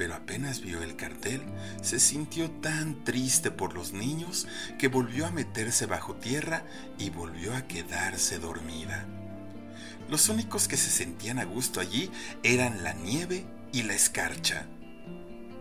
pero 0.00 0.14
apenas 0.14 0.62
vio 0.62 0.82
el 0.82 0.96
cartel, 0.96 1.42
se 1.82 2.00
sintió 2.00 2.50
tan 2.50 3.04
triste 3.04 3.50
por 3.50 3.74
los 3.74 3.92
niños 3.92 4.48
que 4.78 4.88
volvió 4.88 5.26
a 5.26 5.30
meterse 5.30 5.84
bajo 5.84 6.14
tierra 6.14 6.64
y 6.98 7.10
volvió 7.10 7.54
a 7.54 7.66
quedarse 7.66 8.38
dormida. 8.38 9.04
Los 10.08 10.30
únicos 10.30 10.68
que 10.68 10.78
se 10.78 10.88
sentían 10.88 11.38
a 11.38 11.44
gusto 11.44 11.80
allí 11.80 12.10
eran 12.42 12.82
la 12.82 12.94
nieve 12.94 13.44
y 13.74 13.82
la 13.82 13.92
escarcha. 13.92 14.64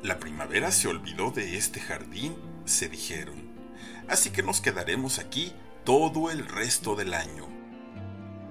La 0.04 0.20
primavera 0.20 0.72
se 0.72 0.88
olvidó 0.88 1.32
de 1.32 1.58
este 1.58 1.82
jardín, 1.82 2.34
se 2.64 2.88
dijeron, 2.88 3.42
así 4.08 4.30
que 4.30 4.42
nos 4.42 4.62
quedaremos 4.62 5.20
aquí 5.20 5.52
todo 5.84 6.32
el 6.32 6.48
resto 6.48 6.96
del 6.96 7.14
año. 7.14 7.46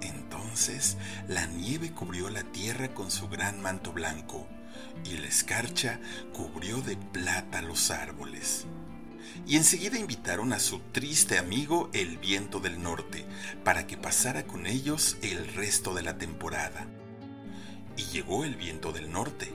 Entonces 0.03 0.99
la 1.29 1.47
nieve 1.47 1.93
cubrió 1.93 2.29
la 2.29 2.43
tierra 2.43 2.93
con 2.93 3.11
su 3.11 3.27
gran 3.31 3.63
manto 3.63 3.95
blanco 3.95 4.47
y 5.05 5.17
la 5.19 5.27
escarcha 5.27 6.01
cubrió 6.33 6.81
de 6.81 6.97
plata 6.97 7.63
los 7.63 7.91
árboles. 7.91 8.67
Y 9.47 9.57
enseguida 9.57 9.99
invitaron 9.99 10.53
a 10.53 10.59
su 10.59 10.81
triste 10.93 11.39
amigo 11.39 11.91
el 11.93 12.19
viento 12.19 12.61
del 12.61 12.83
norte 12.83 13.25
para 13.65 13.87
que 13.87 13.97
pasara 13.97 14.45
con 14.47 14.67
ellos 14.67 15.17
el 15.23 15.47
resto 15.55 15.95
de 15.95 16.03
la 16.03 16.19
temporada. 16.19 16.87
Y 17.97 18.03
llegó 18.05 18.45
el 18.45 18.57
viento 18.57 18.93
del 18.93 19.11
norte. 19.11 19.53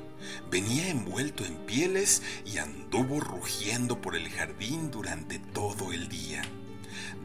Venía 0.50 0.90
envuelto 0.90 1.46
en 1.46 1.58
pieles 1.66 2.22
y 2.46 2.58
anduvo 2.58 3.20
rugiendo 3.20 4.02
por 4.02 4.16
el 4.16 4.30
jardín 4.30 4.90
durante 4.90 5.38
todo 5.40 5.92
el 5.92 6.08
día, 6.08 6.42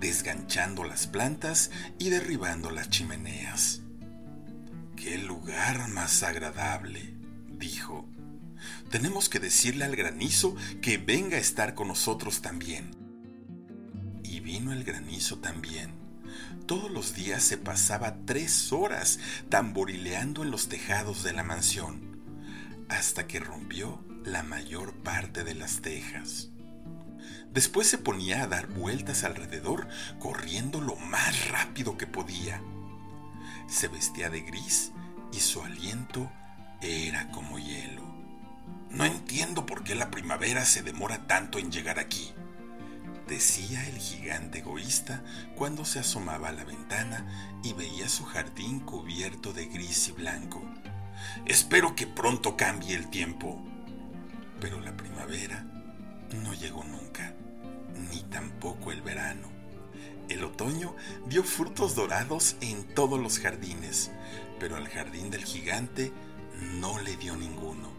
desganchando 0.00 0.84
las 0.84 1.06
plantas 1.06 1.70
y 1.98 2.10
derribando 2.10 2.70
las 2.70 2.90
chimeneas. 2.90 3.82
¡Qué 4.96 5.16
lugar 5.18 5.88
más 5.88 6.25
agradable! 6.25 7.17
Dijo. 7.59 8.09
Tenemos 8.91 9.29
que 9.29 9.38
decirle 9.38 9.85
al 9.85 9.97
granizo 9.97 10.57
que 10.81 10.99
venga 10.99 11.37
a 11.37 11.41
estar 11.41 11.75
con 11.75 11.88
nosotros 11.88 12.41
también. 12.41 12.91
Y 14.23 14.41
vino 14.41 14.73
el 14.73 14.85
granizo 14.85 15.38
también. 15.38 15.93
Todos 16.67 16.91
los 16.91 17.15
días 17.15 17.43
se 17.43 17.57
pasaba 17.57 18.17
tres 18.27 18.73
horas 18.73 19.19
tamborileando 19.49 20.43
en 20.43 20.50
los 20.50 20.69
tejados 20.69 21.23
de 21.23 21.33
la 21.33 21.43
mansión, 21.43 22.21
hasta 22.88 23.27
que 23.27 23.41
rompió 23.41 24.05
la 24.25 24.43
mayor 24.43 24.95
parte 24.95 25.45
de 25.45 25.55
las 25.55 25.81
tejas. 25.81 26.50
Después 27.53 27.87
se 27.88 27.99
ponía 27.99 28.43
a 28.43 28.47
dar 28.47 28.67
vueltas 28.67 29.25
alrededor, 29.25 29.88
corriendo 30.19 30.81
lo 30.81 30.97
más 30.97 31.49
rápido 31.49 31.97
que 31.97 32.07
podía. 32.07 32.62
Se 33.67 33.88
vestía 33.88 34.29
de 34.29 34.43
gris 34.43 34.93
y 35.33 35.41
su 35.41 35.62
aliento 35.62 36.31
era 36.80 37.30
como 37.30 37.58
hielo. 37.58 38.02
No 38.90 39.04
entiendo 39.04 39.66
por 39.66 39.85
qué 39.85 39.94
la 39.94 40.11
primavera 40.11 40.64
se 40.64 40.82
demora 40.82 41.26
tanto 41.26 41.58
en 41.58 41.70
llegar 41.70 41.99
aquí, 41.99 42.32
decía 43.28 43.87
el 43.87 43.99
gigante 43.99 44.61
egoísta 44.61 45.23
cuando 45.54 45.85
se 45.85 45.99
asomaba 45.99 46.49
a 46.49 46.52
la 46.52 46.64
ventana 46.64 47.61
y 47.62 47.75
veía 47.75 48.08
su 48.08 48.25
jardín 48.25 48.80
cubierto 48.80 49.52
de 49.52 49.66
gris 49.66 50.08
y 50.08 50.12
blanco. 50.12 50.62
Espero 51.44 51.94
que 51.94 52.06
pronto 52.06 52.56
cambie 52.56 52.97
el 52.97 53.08
tiempo. 53.11 53.62
Pero 54.61 54.80
la 54.80 54.97
primavera 54.97 55.64
no 56.42 56.54
llegó 56.54 56.82
nunca, 56.85 57.35
ni 58.11 58.23
tampoco 58.23 58.90
el 58.90 59.02
verano. 59.02 59.49
El 60.28 60.44
otoño 60.44 60.97
dio 61.26 61.44
frutos 61.44 61.94
dorados 61.94 62.56
en 62.61 62.94
todos 62.94 63.20
los 63.20 63.38
jardines, 63.38 64.11
pero 64.58 64.76
al 64.76 64.88
jardín 64.88 65.30
del 65.30 65.44
gigante 65.44 66.12
no 66.61 66.99
le 67.00 67.17
dio 67.17 67.37
ninguno. 67.37 67.93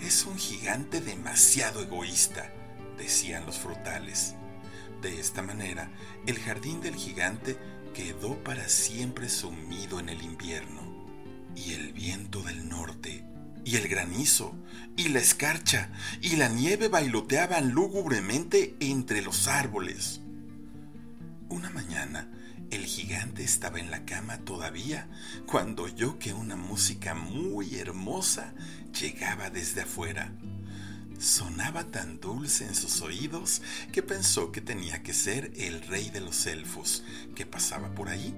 Es 0.00 0.24
un 0.24 0.38
gigante 0.38 1.00
demasiado 1.00 1.82
egoísta, 1.82 2.52
decían 2.96 3.46
los 3.46 3.58
frutales. 3.58 4.34
De 5.02 5.18
esta 5.18 5.42
manera, 5.42 5.90
el 6.26 6.38
jardín 6.38 6.80
del 6.80 6.94
gigante 6.94 7.58
quedó 7.94 8.42
para 8.42 8.68
siempre 8.68 9.28
sumido 9.28 10.00
en 10.00 10.08
el 10.08 10.22
invierno, 10.22 10.82
y 11.54 11.72
el 11.72 11.92
viento 11.92 12.42
del 12.42 12.68
norte, 12.68 13.24
y 13.64 13.76
el 13.76 13.88
granizo, 13.88 14.54
y 14.96 15.08
la 15.08 15.20
escarcha, 15.20 15.90
y 16.20 16.36
la 16.36 16.48
nieve 16.48 16.88
bailoteaban 16.88 17.70
lúgubremente 17.72 18.76
entre 18.80 19.22
los 19.22 19.48
árboles. 19.48 20.20
El 22.70 22.84
gigante 22.84 23.42
estaba 23.42 23.80
en 23.80 23.90
la 23.90 24.04
cama 24.04 24.38
todavía 24.38 25.08
cuando 25.46 25.84
oyó 25.84 26.18
que 26.18 26.32
una 26.32 26.56
música 26.56 27.14
muy 27.14 27.76
hermosa 27.76 28.54
llegaba 28.98 29.50
desde 29.50 29.82
afuera. 29.82 30.32
Sonaba 31.18 31.84
tan 31.84 32.20
dulce 32.20 32.66
en 32.66 32.74
sus 32.74 33.00
oídos 33.02 33.62
que 33.92 34.02
pensó 34.02 34.52
que 34.52 34.60
tenía 34.60 35.02
que 35.02 35.12
ser 35.12 35.52
el 35.56 35.82
rey 35.82 36.10
de 36.10 36.20
los 36.20 36.46
elfos 36.46 37.04
que 37.34 37.46
pasaba 37.46 37.94
por 37.94 38.08
ahí. 38.08 38.34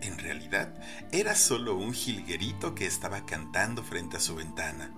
En 0.00 0.18
realidad, 0.18 0.74
era 1.12 1.36
solo 1.36 1.76
un 1.76 1.94
jilguerito 1.94 2.74
que 2.74 2.86
estaba 2.86 3.24
cantando 3.24 3.82
frente 3.82 4.16
a 4.16 4.20
su 4.20 4.34
ventana 4.34 4.92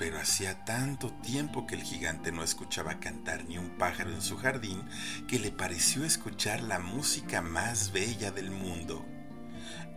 pero 0.00 0.18
hacía 0.18 0.64
tanto 0.64 1.12
tiempo 1.12 1.66
que 1.66 1.74
el 1.74 1.82
gigante 1.82 2.32
no 2.32 2.42
escuchaba 2.42 3.00
cantar 3.00 3.44
ni 3.44 3.58
un 3.58 3.68
pájaro 3.76 4.10
en 4.10 4.22
su 4.22 4.38
jardín 4.38 4.82
que 5.28 5.38
le 5.38 5.52
pareció 5.52 6.06
escuchar 6.06 6.62
la 6.62 6.78
música 6.78 7.42
más 7.42 7.92
bella 7.92 8.30
del 8.30 8.50
mundo. 8.50 9.04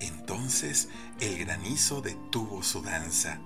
Entonces 0.01 0.89
el 1.22 1.38
granizo 1.38 2.01
detuvo 2.01 2.63
su 2.63 2.81
danza, 2.81 3.39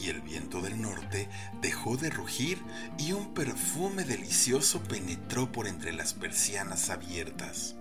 y 0.00 0.08
el 0.08 0.20
viento 0.20 0.60
del 0.60 0.80
norte 0.80 1.28
dejó 1.62 1.96
de 1.96 2.10
rugir 2.10 2.62
y 2.96 3.10
un 3.10 3.34
perfume 3.34 4.04
delicioso 4.04 4.80
penetró 4.84 5.50
por 5.50 5.66
entre 5.66 5.92
las 5.92 6.14
persianas 6.14 6.90
abiertas. 6.90 7.74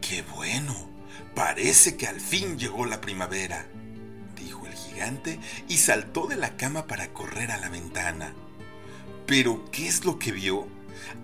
¡Qué 0.00 0.22
bueno! 0.22 0.88
Parece 1.34 1.98
que 1.98 2.06
al 2.06 2.18
fin 2.18 2.58
llegó 2.58 2.86
la 2.86 3.02
primavera, 3.02 3.66
y 5.68 5.78
saltó 5.78 6.26
de 6.26 6.36
la 6.36 6.56
cama 6.56 6.86
para 6.86 7.12
correr 7.12 7.50
a 7.50 7.58
la 7.58 7.68
ventana. 7.68 8.34
Pero, 9.26 9.70
¿qué 9.70 9.86
es 9.88 10.04
lo 10.04 10.18
que 10.18 10.32
vio? 10.32 10.66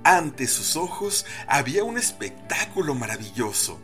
Ante 0.04 0.46
sus 0.46 0.76
ojos 0.76 1.26
había 1.46 1.84
un 1.84 1.98
espectáculo 1.98 2.94
maravilloso. 2.94 3.80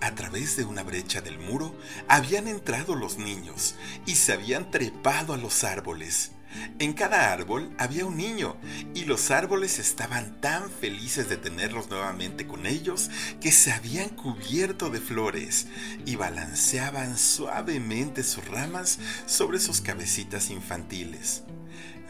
A 0.00 0.14
través 0.14 0.56
de 0.56 0.64
una 0.64 0.82
brecha 0.82 1.20
del 1.20 1.38
muro 1.38 1.74
habían 2.08 2.48
entrado 2.48 2.96
los 2.96 3.18
niños 3.18 3.74
y 4.06 4.16
se 4.16 4.32
habían 4.32 4.70
trepado 4.70 5.34
a 5.34 5.36
los 5.36 5.62
árboles. 5.62 6.32
En 6.78 6.94
cada 6.94 7.32
árbol 7.32 7.70
había 7.78 8.06
un 8.06 8.16
niño 8.16 8.56
y 8.94 9.04
los 9.04 9.30
árboles 9.30 9.78
estaban 9.78 10.40
tan 10.40 10.70
felices 10.70 11.28
de 11.28 11.36
tenerlos 11.36 11.90
nuevamente 11.90 12.46
con 12.46 12.66
ellos 12.66 13.10
que 13.40 13.52
se 13.52 13.72
habían 13.72 14.08
cubierto 14.08 14.90
de 14.90 15.00
flores 15.00 15.68
y 16.06 16.16
balanceaban 16.16 17.16
suavemente 17.16 18.24
sus 18.24 18.46
ramas 18.48 18.98
sobre 19.26 19.60
sus 19.60 19.80
cabecitas 19.80 20.50
infantiles. 20.50 21.44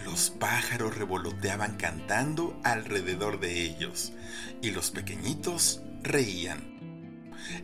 Los 0.05 0.31
pájaros 0.31 0.97
revoloteaban 0.97 1.77
cantando 1.77 2.59
alrededor 2.65 3.41
de 3.41 3.63
ellos 3.63 4.13
y 4.63 4.71
los 4.71 4.91
pequeñitos 4.91 5.83
reían. 6.03 6.71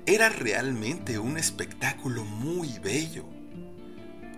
Era 0.05 0.29
realmente 0.29 1.19
un 1.19 1.39
espectáculo 1.39 2.25
muy 2.25 2.79
bello. 2.81 3.25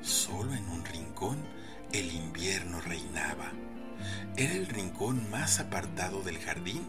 Solo 0.01 0.55
en 0.55 0.69
un 0.69 0.85
rincón 0.85 1.58
el 1.93 2.13
invierno 2.13 2.81
reinaba. 2.81 3.53
Era 4.37 4.53
el 4.55 4.67
rincón 4.67 5.29
más 5.31 5.59
apartado 5.61 6.23
del 6.23 6.39
jardín 6.39 6.83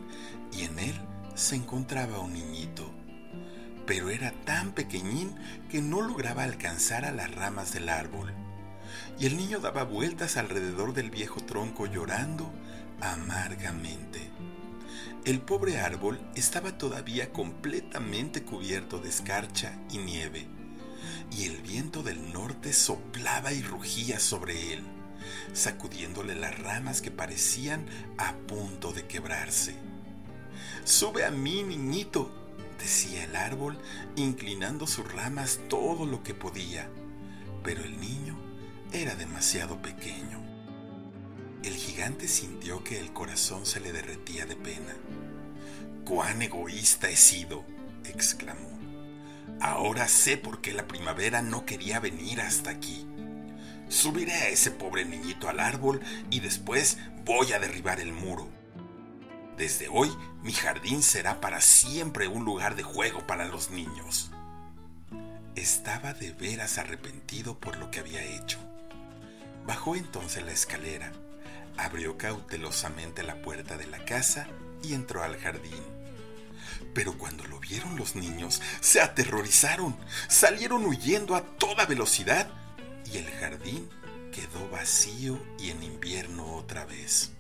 y 0.52 0.64
en 0.64 0.78
él 0.80 0.96
se 1.36 1.56
encontraba 1.56 2.20
un 2.20 2.34
niñito. 2.34 2.90
Pero 3.86 4.10
era 4.10 4.32
tan 4.46 4.74
pequeñín 4.74 5.36
que 5.70 5.82
no 5.82 6.02
lograba 6.02 6.44
alcanzar 6.44 7.06
a 7.06 7.12
las 7.12 7.34
ramas 7.34 7.74
del 7.74 7.90
árbol. 7.90 8.34
Y 9.20 9.26
el 9.26 9.38
niño 9.38 9.60
daba 9.60 9.84
vueltas 9.84 10.38
alrededor 10.38 10.94
del 10.94 11.10
viejo 11.10 11.42
tronco 11.42 11.86
llorando 11.86 12.52
amargamente. 13.02 14.30
El 15.26 15.42
pobre 15.42 15.80
árbol 15.80 16.20
estaba 16.36 16.78
todavía 16.78 17.32
completamente 17.32 18.44
cubierto 18.44 19.00
de 19.00 19.10
escarcha 19.10 19.78
y 19.92 19.98
nieve, 19.98 20.48
y 21.32 21.46
el 21.46 21.58
viento 21.62 22.04
del 22.04 22.34
norte 22.34 22.74
soplaba 22.74 23.54
y 23.54 23.62
rugía 23.62 24.20
sobre 24.20 24.74
él, 24.74 24.84
sacudiéndole 25.54 26.36
las 26.36 26.58
ramas 26.60 27.02
que 27.02 27.12
parecían 27.12 27.86
a 28.18 28.34
punto 28.34 28.94
de 28.94 29.06
quebrarse. 29.06 29.76
Sube 30.84 31.26
a 31.26 31.32
mí, 31.32 31.64
niñito, 31.64 32.32
decía 32.80 33.24
el 33.24 33.36
árbol, 33.36 33.78
inclinando 34.16 34.88
sus 34.88 35.12
ramas 35.12 35.60
todo 35.70 36.06
lo 36.06 36.24
que 36.24 36.34
podía, 36.34 36.90
pero 37.64 37.84
el 37.84 38.00
niño 38.00 38.38
era 38.92 39.16
demasiado 39.16 39.82
pequeño. 39.82 40.40
El 41.64 41.76
gigante 41.76 42.28
sintió 42.28 42.84
que 42.84 43.00
el 43.00 43.12
corazón 43.12 43.66
se 43.66 43.82
le 43.82 43.92
derretía 43.92 44.46
de 44.46 44.56
pena. 44.56 44.96
¡Cuán 46.06 46.42
egoísta 46.42 47.10
he 47.10 47.18
sido! 47.18 47.64
exclamó. 48.06 48.79
Ahora 49.60 50.08
sé 50.08 50.38
por 50.38 50.62
qué 50.62 50.74
la 50.74 50.88
primavera 50.88 51.42
no 51.42 51.66
quería 51.66 52.00
venir 52.00 52.42
hasta 52.42 52.70
aquí. 52.70 53.06
Subiré 53.88 54.34
a 54.34 54.50
ese 54.50 54.72
pobre 54.72 55.06
niñito 55.06 55.50
al 55.50 55.60
árbol 55.60 56.02
y 56.30 56.40
después 56.40 56.98
voy 57.26 57.54
a 57.54 57.60
derribar 57.60 58.00
el 58.00 58.14
muro. 58.14 58.48
Desde 59.58 59.88
hoy 59.90 60.10
mi 60.44 60.54
jardín 60.54 61.04
será 61.04 61.42
para 61.42 61.60
siempre 61.60 62.28
un 62.28 62.46
lugar 62.46 62.76
de 62.76 62.84
juego 62.84 63.28
para 63.28 63.46
los 63.46 63.72
niños. 63.72 64.32
Estaba 65.56 66.14
de 66.14 66.32
veras 66.32 66.78
arrepentido 66.78 67.60
por 67.60 67.78
lo 67.78 67.92
que 67.92 68.00
había 68.00 68.24
hecho. 68.24 68.60
Bajó 69.66 69.96
entonces 69.96 70.44
la 70.44 70.52
escalera 70.52 71.12
abrió 71.80 72.18
cautelosamente 72.18 73.24
la 73.24 73.42
puerta 73.42 73.78
de 73.78 73.88
la 73.88 74.04
casa 74.04 74.48
y 74.84 74.94
entró 74.94 75.24
al 75.24 75.38
jardín. 75.38 75.99
Pero 76.94 77.18
cuando 77.18 77.46
lo 77.46 77.60
vieron 77.60 77.96
los 77.96 78.16
niños, 78.16 78.62
se 78.82 79.02
aterrorizaron, 79.02 79.96
salieron 80.28 80.86
huyendo 80.86 81.36
a 81.36 81.42
toda 81.42 81.86
velocidad 81.86 82.48
y 83.12 83.18
el 83.18 83.30
jardín 83.30 83.90
quedó 84.32 84.70
vacío 84.70 85.42
y 85.60 85.72
en 85.72 85.84
invierno 85.84 86.56
otra 86.56 86.86
vez. 86.86 87.32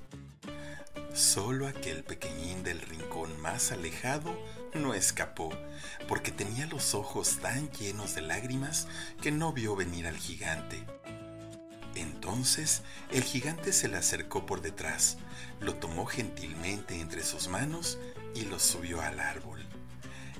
Solo 1.13 1.67
aquel 1.67 2.03
pequeñín 2.03 2.63
del 2.63 2.81
rincón 2.81 3.39
más 3.41 3.71
alejado 3.71 4.37
no 4.73 4.93
escapó, 4.93 5.49
porque 6.07 6.31
tenía 6.31 6.67
los 6.67 6.93
ojos 6.93 7.39
tan 7.41 7.71
llenos 7.71 8.15
de 8.15 8.21
lágrimas 8.21 8.87
que 9.21 9.31
no 9.31 9.51
vio 9.51 9.75
venir 9.75 10.07
al 10.07 10.17
gigante. 10.17 10.85
Entonces 11.95 12.83
el 13.11 13.23
gigante 13.23 13.73
se 13.73 13.87
le 13.87 13.97
acercó 13.97 14.45
por 14.45 14.61
detrás, 14.61 15.17
lo 15.59 15.75
tomó 15.75 16.05
gentilmente 16.05 16.99
entre 16.99 17.23
sus 17.23 17.47
manos 17.47 17.97
y 18.35 18.41
lo 18.41 18.59
subió 18.59 19.01
al 19.01 19.19
árbol. 19.19 19.65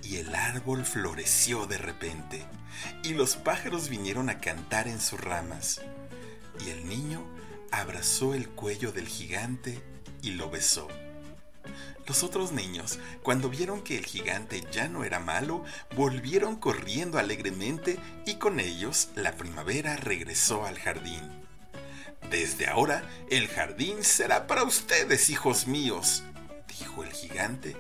Y 0.04 0.18
el 0.18 0.34
árbol 0.34 0.86
floreció 0.86 1.68
de 1.68 1.78
repente, 1.78 2.46
y 3.04 3.14
los 3.14 3.36
pájaros 3.36 3.90
vinieron 3.90 4.30
a 4.30 4.40
cantar 4.40 4.88
en 4.88 5.00
sus 5.00 5.20
ramas. 5.20 5.82
Y 6.66 6.70
el 6.70 6.88
niño 6.88 7.26
abrazó 7.72 8.34
el 8.34 8.50
cuello 8.50 8.92
del 8.92 9.08
gigante 9.08 9.82
y 10.22 10.32
lo 10.32 10.50
besó. 10.50 10.88
Los 12.08 12.24
otros 12.24 12.52
niños, 12.52 12.98
cuando 13.22 13.50
vieron 13.50 13.84
que 13.84 13.98
el 13.98 14.06
gigante 14.06 14.64
ya 14.72 14.88
no 14.88 15.04
era 15.04 15.20
malo, 15.20 15.64
volvieron 15.96 16.56
corriendo 16.56 17.20
alegremente 17.20 18.00
y 18.26 18.36
con 18.36 18.60
ellos 18.60 19.10
la 19.16 19.34
primavera 19.34 19.96
regresó 19.96 20.66
al 20.66 20.80
jardín. 20.80 21.22
Desde 22.32 22.68
ahora 22.68 23.04
el 23.30 23.48
jardín 23.48 24.04
será 24.04 24.48
para 24.48 24.64
ustedes, 24.64 25.30
hijos 25.30 25.68
míos, 25.68 26.24
dijo 26.80 27.04
el 27.04 27.12
gigante, 27.12 27.76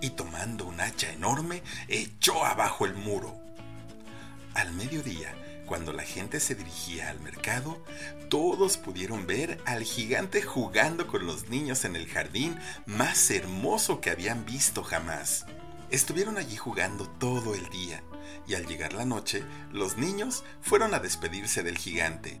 y 0.00 0.10
tomando 0.10 0.66
un 0.66 0.80
hacha 0.80 1.10
enorme, 1.12 1.62
echó 1.88 2.44
abajo 2.44 2.84
el 2.84 2.94
muro. 2.94 3.40
Al 4.54 4.72
mediodía, 4.72 5.34
cuando 5.66 5.92
la 5.92 6.02
gente 6.02 6.38
se 6.40 6.54
dirigía 6.54 7.08
al 7.08 7.20
mercado, 7.20 7.82
todos 8.28 8.76
pudieron 8.76 9.26
ver 9.26 9.60
al 9.64 9.82
gigante 9.82 10.42
jugando 10.42 11.06
con 11.06 11.26
los 11.26 11.48
niños 11.48 11.84
en 11.84 11.96
el 11.96 12.06
jardín 12.06 12.58
más 12.86 13.30
hermoso 13.30 14.00
que 14.00 14.10
habían 14.10 14.44
visto 14.44 14.82
jamás. 14.82 15.46
Estuvieron 15.90 16.36
allí 16.36 16.56
jugando 16.56 17.08
todo 17.08 17.54
el 17.54 17.68
día, 17.70 18.02
y 18.46 18.54
al 18.54 18.66
llegar 18.66 18.92
la 18.92 19.04
noche, 19.04 19.44
los 19.70 19.96
niños 19.96 20.44
fueron 20.60 20.94
a 20.94 20.98
despedirse 20.98 21.62
del 21.62 21.78
gigante. 21.78 22.40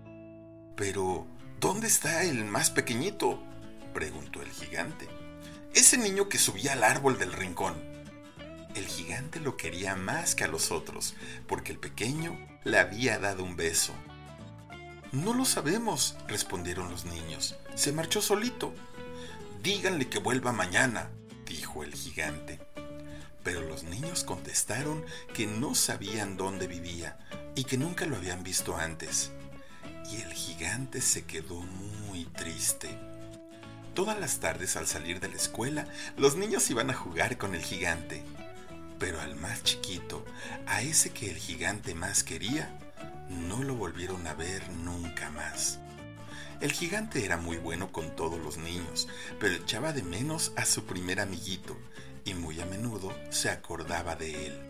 Pero, 0.76 1.26
¿Dónde 1.62 1.86
está 1.86 2.24
el 2.24 2.44
más 2.44 2.70
pequeñito? 2.70 3.40
preguntó 3.94 4.42
el 4.42 4.50
gigante. 4.50 5.06
Ese 5.74 5.96
niño 5.96 6.28
que 6.28 6.38
subía 6.38 6.72
al 6.72 6.84
árbol 6.84 7.18
del 7.18 7.32
rincón. 7.32 7.74
El 8.74 8.86
gigante 8.86 9.40
lo 9.40 9.56
quería 9.56 9.94
más 9.94 10.34
que 10.34 10.44
a 10.44 10.48
los 10.48 10.70
otros, 10.70 11.14
porque 11.46 11.72
el 11.72 11.78
pequeño 11.78 12.38
le 12.64 12.78
había 12.78 13.18
dado 13.18 13.44
un 13.44 13.56
beso. 13.56 13.92
No 15.12 15.34
lo 15.34 15.44
sabemos, 15.44 16.16
respondieron 16.28 16.90
los 16.90 17.04
niños. 17.04 17.56
Se 17.74 17.92
marchó 17.92 18.22
solito. 18.22 18.74
Díganle 19.62 20.08
que 20.08 20.18
vuelva 20.18 20.52
mañana, 20.52 21.10
dijo 21.46 21.84
el 21.84 21.94
gigante. 21.94 22.60
Pero 23.42 23.60
los 23.62 23.82
niños 23.82 24.24
contestaron 24.24 25.04
que 25.34 25.46
no 25.46 25.74
sabían 25.74 26.36
dónde 26.36 26.66
vivía 26.66 27.18
y 27.54 27.64
que 27.64 27.76
nunca 27.76 28.06
lo 28.06 28.16
habían 28.16 28.42
visto 28.42 28.76
antes 28.76 29.32
y 30.10 30.20
el 30.20 30.32
gigante 30.32 31.00
se 31.00 31.24
quedó 31.24 31.60
muy 31.60 32.24
triste. 32.24 32.88
Todas 33.94 34.18
las 34.18 34.40
tardes 34.40 34.76
al 34.76 34.86
salir 34.86 35.20
de 35.20 35.28
la 35.28 35.36
escuela, 35.36 35.86
los 36.16 36.34
niños 36.34 36.70
iban 36.70 36.88
a 36.88 36.94
jugar 36.94 37.36
con 37.36 37.54
el 37.54 37.62
gigante. 37.62 38.22
Pero 38.98 39.20
al 39.20 39.36
más 39.36 39.62
chiquito, 39.64 40.24
a 40.66 40.80
ese 40.80 41.10
que 41.10 41.30
el 41.30 41.36
gigante 41.36 41.94
más 41.94 42.24
quería, 42.24 42.70
no 43.28 43.62
lo 43.62 43.74
volvieron 43.74 44.26
a 44.26 44.32
ver 44.32 44.66
nunca 44.70 45.30
más. 45.30 45.78
El 46.60 46.72
gigante 46.72 47.26
era 47.26 47.36
muy 47.36 47.58
bueno 47.58 47.92
con 47.92 48.16
todos 48.16 48.40
los 48.40 48.56
niños, 48.56 49.08
pero 49.38 49.54
echaba 49.54 49.92
de 49.92 50.02
menos 50.02 50.52
a 50.56 50.64
su 50.64 50.84
primer 50.84 51.20
amiguito 51.20 51.76
y 52.24 52.32
muy 52.32 52.60
a 52.62 52.66
menudo 52.66 53.14
se 53.28 53.50
acordaba 53.50 54.16
de 54.16 54.46
él. 54.46 54.62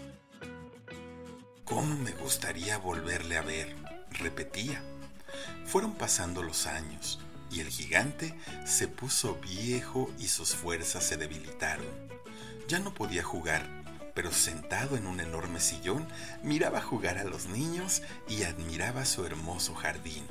¿Cómo 1.64 1.96
me 1.96 2.10
gustaría 2.12 2.76
volverle 2.78 3.38
a 3.38 3.42
ver? 3.42 3.76
repetía. 4.10 4.82
Fueron 5.64 5.94
pasando 5.94 6.42
los 6.42 6.66
años 6.66 7.20
y 7.52 7.60
el 7.60 7.68
gigante 7.68 8.34
se 8.64 8.88
puso 8.88 9.36
viejo 9.36 10.10
y 10.18 10.28
sus 10.28 10.54
fuerzas 10.54 11.04
se 11.04 11.16
debilitaron. 11.16 11.86
Ya 12.68 12.78
no 12.78 12.94
podía 12.94 13.22
jugar 13.22 13.82
pero 14.14 14.32
sentado 14.32 14.96
en 14.96 15.06
un 15.06 15.20
enorme 15.20 15.60
sillón 15.60 16.06
miraba 16.42 16.80
jugar 16.80 17.18
a 17.18 17.24
los 17.24 17.46
niños 17.46 18.02
y 18.28 18.42
admiraba 18.42 19.04
su 19.04 19.24
hermoso 19.24 19.74
jardín. 19.74 20.24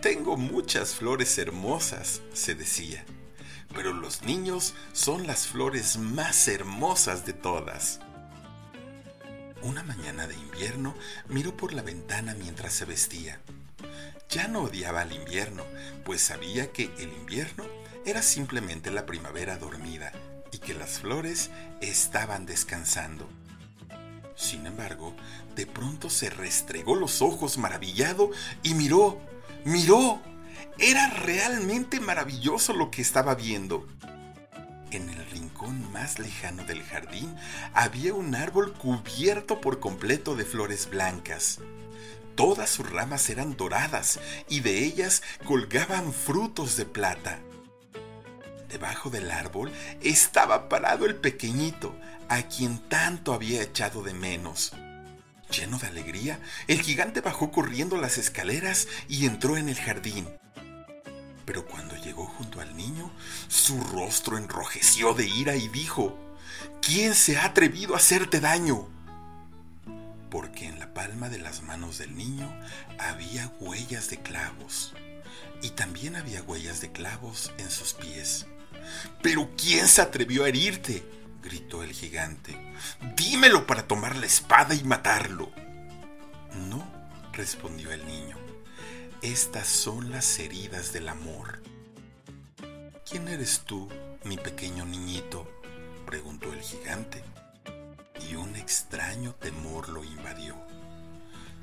Tengo 0.00 0.36
muchas 0.36 0.94
flores 0.94 1.36
hermosas, 1.38 2.22
se 2.32 2.54
decía, 2.54 3.04
pero 3.74 3.92
los 3.92 4.22
niños 4.22 4.74
son 4.92 5.26
las 5.26 5.48
flores 5.48 5.98
más 5.98 6.48
hermosas 6.48 7.26
de 7.26 7.32
todas. 7.32 8.00
Una 9.60 9.82
mañana 9.82 10.26
de 10.28 10.34
invierno 10.34 10.94
miró 11.28 11.56
por 11.56 11.72
la 11.72 11.82
ventana 11.82 12.34
mientras 12.34 12.72
se 12.72 12.84
vestía. 12.84 13.40
Ya 14.28 14.46
no 14.46 14.60
odiaba 14.60 15.00
al 15.00 15.12
invierno, 15.12 15.64
pues 16.04 16.20
sabía 16.20 16.70
que 16.70 16.90
el 16.98 17.12
invierno 17.14 17.64
era 18.04 18.20
simplemente 18.20 18.90
la 18.90 19.06
primavera 19.06 19.56
dormida 19.56 20.12
y 20.52 20.58
que 20.58 20.74
las 20.74 21.00
flores 21.00 21.50
estaban 21.80 22.44
descansando. 22.44 23.26
Sin 24.36 24.66
embargo, 24.66 25.16
de 25.56 25.66
pronto 25.66 26.10
se 26.10 26.28
restregó 26.28 26.94
los 26.94 27.22
ojos 27.22 27.56
maravillado 27.56 28.30
y 28.62 28.74
miró, 28.74 29.18
miró. 29.64 30.20
Era 30.78 31.08
realmente 31.10 31.98
maravilloso 31.98 32.72
lo 32.72 32.90
que 32.90 33.02
estaba 33.02 33.34
viendo. 33.34 33.86
En 34.90 35.08
el 35.08 35.26
rincón 35.30 35.90
más 35.90 36.18
lejano 36.18 36.64
del 36.64 36.82
jardín 36.82 37.34
había 37.72 38.14
un 38.14 38.34
árbol 38.34 38.74
cubierto 38.74 39.60
por 39.60 39.80
completo 39.80 40.36
de 40.36 40.44
flores 40.44 40.88
blancas. 40.88 41.58
Todas 42.38 42.70
sus 42.70 42.88
ramas 42.88 43.30
eran 43.30 43.56
doradas 43.56 44.20
y 44.48 44.60
de 44.60 44.84
ellas 44.84 45.24
colgaban 45.44 46.12
frutos 46.12 46.76
de 46.76 46.84
plata. 46.84 47.40
Debajo 48.68 49.10
del 49.10 49.32
árbol 49.32 49.72
estaba 50.02 50.68
parado 50.68 51.04
el 51.06 51.16
pequeñito, 51.16 51.96
a 52.28 52.42
quien 52.42 52.78
tanto 52.88 53.32
había 53.34 53.60
echado 53.60 54.04
de 54.04 54.14
menos. 54.14 54.72
Lleno 55.50 55.80
de 55.80 55.88
alegría, 55.88 56.38
el 56.68 56.80
gigante 56.80 57.22
bajó 57.22 57.50
corriendo 57.50 57.96
las 57.96 58.18
escaleras 58.18 58.86
y 59.08 59.26
entró 59.26 59.56
en 59.56 59.68
el 59.68 59.76
jardín. 59.80 60.28
Pero 61.44 61.66
cuando 61.66 61.96
llegó 61.96 62.24
junto 62.24 62.60
al 62.60 62.76
niño, 62.76 63.10
su 63.48 63.82
rostro 63.82 64.38
enrojeció 64.38 65.12
de 65.12 65.26
ira 65.26 65.56
y 65.56 65.66
dijo, 65.66 66.16
¿quién 66.82 67.16
se 67.16 67.36
ha 67.36 67.46
atrevido 67.46 67.94
a 67.94 67.96
hacerte 67.96 68.38
daño? 68.38 68.96
Porque 70.30 70.66
en 70.66 70.78
la 70.78 70.92
palma 70.92 71.28
de 71.28 71.38
las 71.38 71.62
manos 71.62 71.98
del 71.98 72.16
niño 72.16 72.52
había 72.98 73.52
huellas 73.60 74.10
de 74.10 74.18
clavos, 74.18 74.94
y 75.62 75.70
también 75.70 76.16
había 76.16 76.42
huellas 76.42 76.80
de 76.80 76.92
clavos 76.92 77.52
en 77.58 77.70
sus 77.70 77.94
pies. 77.94 78.46
¿Pero 79.22 79.50
quién 79.56 79.88
se 79.88 80.02
atrevió 80.02 80.44
a 80.44 80.48
herirte? 80.48 81.04
gritó 81.42 81.82
el 81.82 81.92
gigante. 81.92 82.56
Dímelo 83.16 83.66
para 83.66 83.86
tomar 83.86 84.16
la 84.16 84.26
espada 84.26 84.74
y 84.74 84.84
matarlo. 84.84 85.50
No, 86.54 86.86
respondió 87.32 87.92
el 87.92 88.06
niño. 88.06 88.36
Estas 89.22 89.66
son 89.66 90.10
las 90.10 90.38
heridas 90.38 90.92
del 90.92 91.08
amor. 91.08 91.62
¿Quién 93.08 93.28
eres 93.28 93.60
tú, 93.60 93.88
mi 94.24 94.36
pequeño 94.36 94.84
niñito? 94.84 95.50
preguntó 96.06 96.52
el 96.52 96.60
gigante. 96.60 97.22
Y 98.26 98.34
un 98.34 98.56
extraño 98.56 99.34
temor 99.34 99.88
lo 99.88 100.04
invadió, 100.04 100.56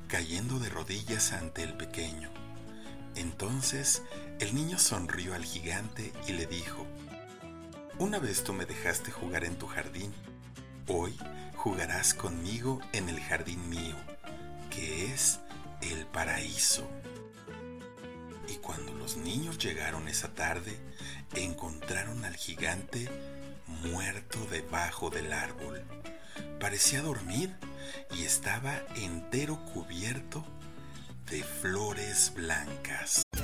cayendo 0.08 0.58
de 0.58 0.68
rodillas 0.68 1.32
ante 1.32 1.62
el 1.62 1.74
pequeño. 1.74 2.30
Entonces 3.14 4.02
el 4.38 4.54
niño 4.54 4.78
sonrió 4.78 5.34
al 5.34 5.44
gigante 5.44 6.12
y 6.26 6.32
le 6.32 6.46
dijo, 6.46 6.86
una 7.98 8.18
vez 8.18 8.44
tú 8.44 8.52
me 8.52 8.66
dejaste 8.66 9.10
jugar 9.10 9.44
en 9.44 9.56
tu 9.56 9.66
jardín. 9.66 10.12
Hoy 10.86 11.18
jugarás 11.56 12.12
conmigo 12.12 12.80
en 12.92 13.08
el 13.08 13.18
jardín 13.20 13.70
mío, 13.70 13.96
que 14.70 15.12
es 15.12 15.40
el 15.80 16.04
paraíso. 16.06 16.86
Y 18.48 18.56
cuando 18.56 18.92
los 18.92 19.16
niños 19.16 19.58
llegaron 19.58 20.08
esa 20.08 20.34
tarde, 20.34 20.78
encontraron 21.34 22.24
al 22.24 22.36
gigante 22.36 23.08
muerto 23.66 24.46
debajo 24.50 25.08
del 25.10 25.32
árbol. 25.32 25.82
Parecía 26.60 27.02
dormir 27.02 27.54
y 28.16 28.24
estaba 28.24 28.80
entero 28.96 29.58
cubierto 29.72 30.44
de 31.30 31.42
flores 31.42 32.32
blancas. 32.34 33.25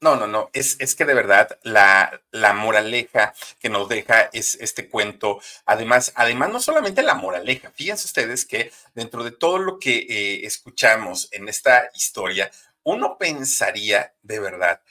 No, 0.00 0.14
no, 0.14 0.26
no, 0.26 0.50
es, 0.52 0.76
es 0.78 0.94
que 0.94 1.06
de 1.06 1.14
verdad 1.14 1.58
la, 1.62 2.20
la, 2.30 2.52
moraleja 2.52 3.34
que 3.58 3.70
nos 3.70 3.88
deja 3.88 4.28
es 4.32 4.56
este 4.56 4.90
cuento. 4.90 5.40
Además, 5.64 6.12
además, 6.14 6.50
no 6.50 6.60
solamente 6.60 7.02
la 7.02 7.14
moraleja, 7.14 7.70
fíjense 7.70 8.06
ustedes 8.06 8.44
que 8.44 8.70
dentro 8.94 9.24
de 9.24 9.30
todo 9.32 9.58
lo 9.58 9.78
que 9.78 10.06
eh, 10.08 10.46
escuchamos 10.46 11.28
en 11.32 11.48
esta 11.48 11.90
historia, 11.94 12.50
uno 12.82 13.16
pensaría 13.18 14.14
de 14.22 14.38
verdad, 14.38 14.82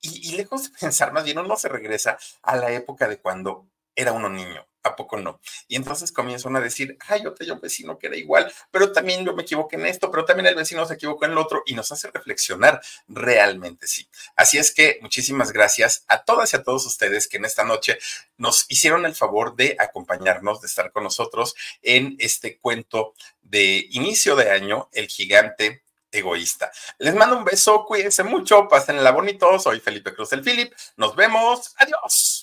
y, 0.00 0.30
y 0.30 0.36
lejos 0.36 0.64
de 0.64 0.78
pensar, 0.80 1.12
más 1.12 1.24
bien 1.24 1.38
uno 1.38 1.56
se 1.56 1.68
regresa 1.68 2.18
a 2.42 2.56
la 2.56 2.70
época 2.72 3.08
de 3.08 3.18
cuando 3.18 3.66
era 3.94 4.12
uno 4.12 4.28
niño 4.28 4.66
¿A 4.86 4.94
poco 4.94 5.16
no? 5.16 5.40
Y 5.68 5.76
entonces 5.76 6.12
comienzan 6.12 6.54
a 6.56 6.60
decir, 6.60 6.96
ay, 7.08 7.22
yo 7.24 7.34
tenía 7.34 7.54
un 7.54 7.60
vecino 7.60 7.98
que 7.98 8.06
era 8.06 8.16
igual, 8.16 8.52
pero 8.70 8.92
también 8.92 9.24
yo 9.24 9.34
me 9.34 9.42
equivoqué 9.42 9.76
en 9.76 9.86
esto, 9.86 10.10
pero 10.10 10.24
también 10.24 10.46
el 10.46 10.54
vecino 10.54 10.86
se 10.86 10.94
equivocó 10.94 11.24
en 11.24 11.32
el 11.32 11.38
otro 11.38 11.62
y 11.66 11.74
nos 11.74 11.90
hace 11.90 12.10
reflexionar 12.10 12.80
realmente, 13.08 13.86
sí. 13.86 14.08
Así 14.36 14.58
es 14.58 14.72
que 14.72 14.98
muchísimas 15.02 15.52
gracias 15.52 16.04
a 16.08 16.22
todas 16.22 16.52
y 16.52 16.56
a 16.56 16.62
todos 16.62 16.86
ustedes 16.86 17.26
que 17.26 17.38
en 17.38 17.44
esta 17.44 17.64
noche 17.64 17.98
nos 18.36 18.66
hicieron 18.68 19.06
el 19.06 19.14
favor 19.14 19.56
de 19.56 19.76
acompañarnos, 19.78 20.60
de 20.60 20.68
estar 20.68 20.92
con 20.92 21.02
nosotros 21.02 21.54
en 21.82 22.16
este 22.18 22.58
cuento 22.58 23.14
de 23.42 23.86
inicio 23.90 24.36
de 24.36 24.50
año, 24.50 24.88
El 24.92 25.08
gigante 25.08 25.82
egoísta. 26.10 26.70
Les 26.98 27.14
mando 27.14 27.38
un 27.38 27.44
beso, 27.44 27.84
cuídense 27.84 28.22
mucho, 28.24 28.68
pásenla 28.68 29.10
bonito. 29.10 29.58
Soy 29.58 29.80
Felipe 29.80 30.14
Cruz 30.14 30.30
del 30.30 30.42
Philip. 30.42 30.72
Nos 30.96 31.14
vemos. 31.14 31.74
Adiós. 31.76 32.35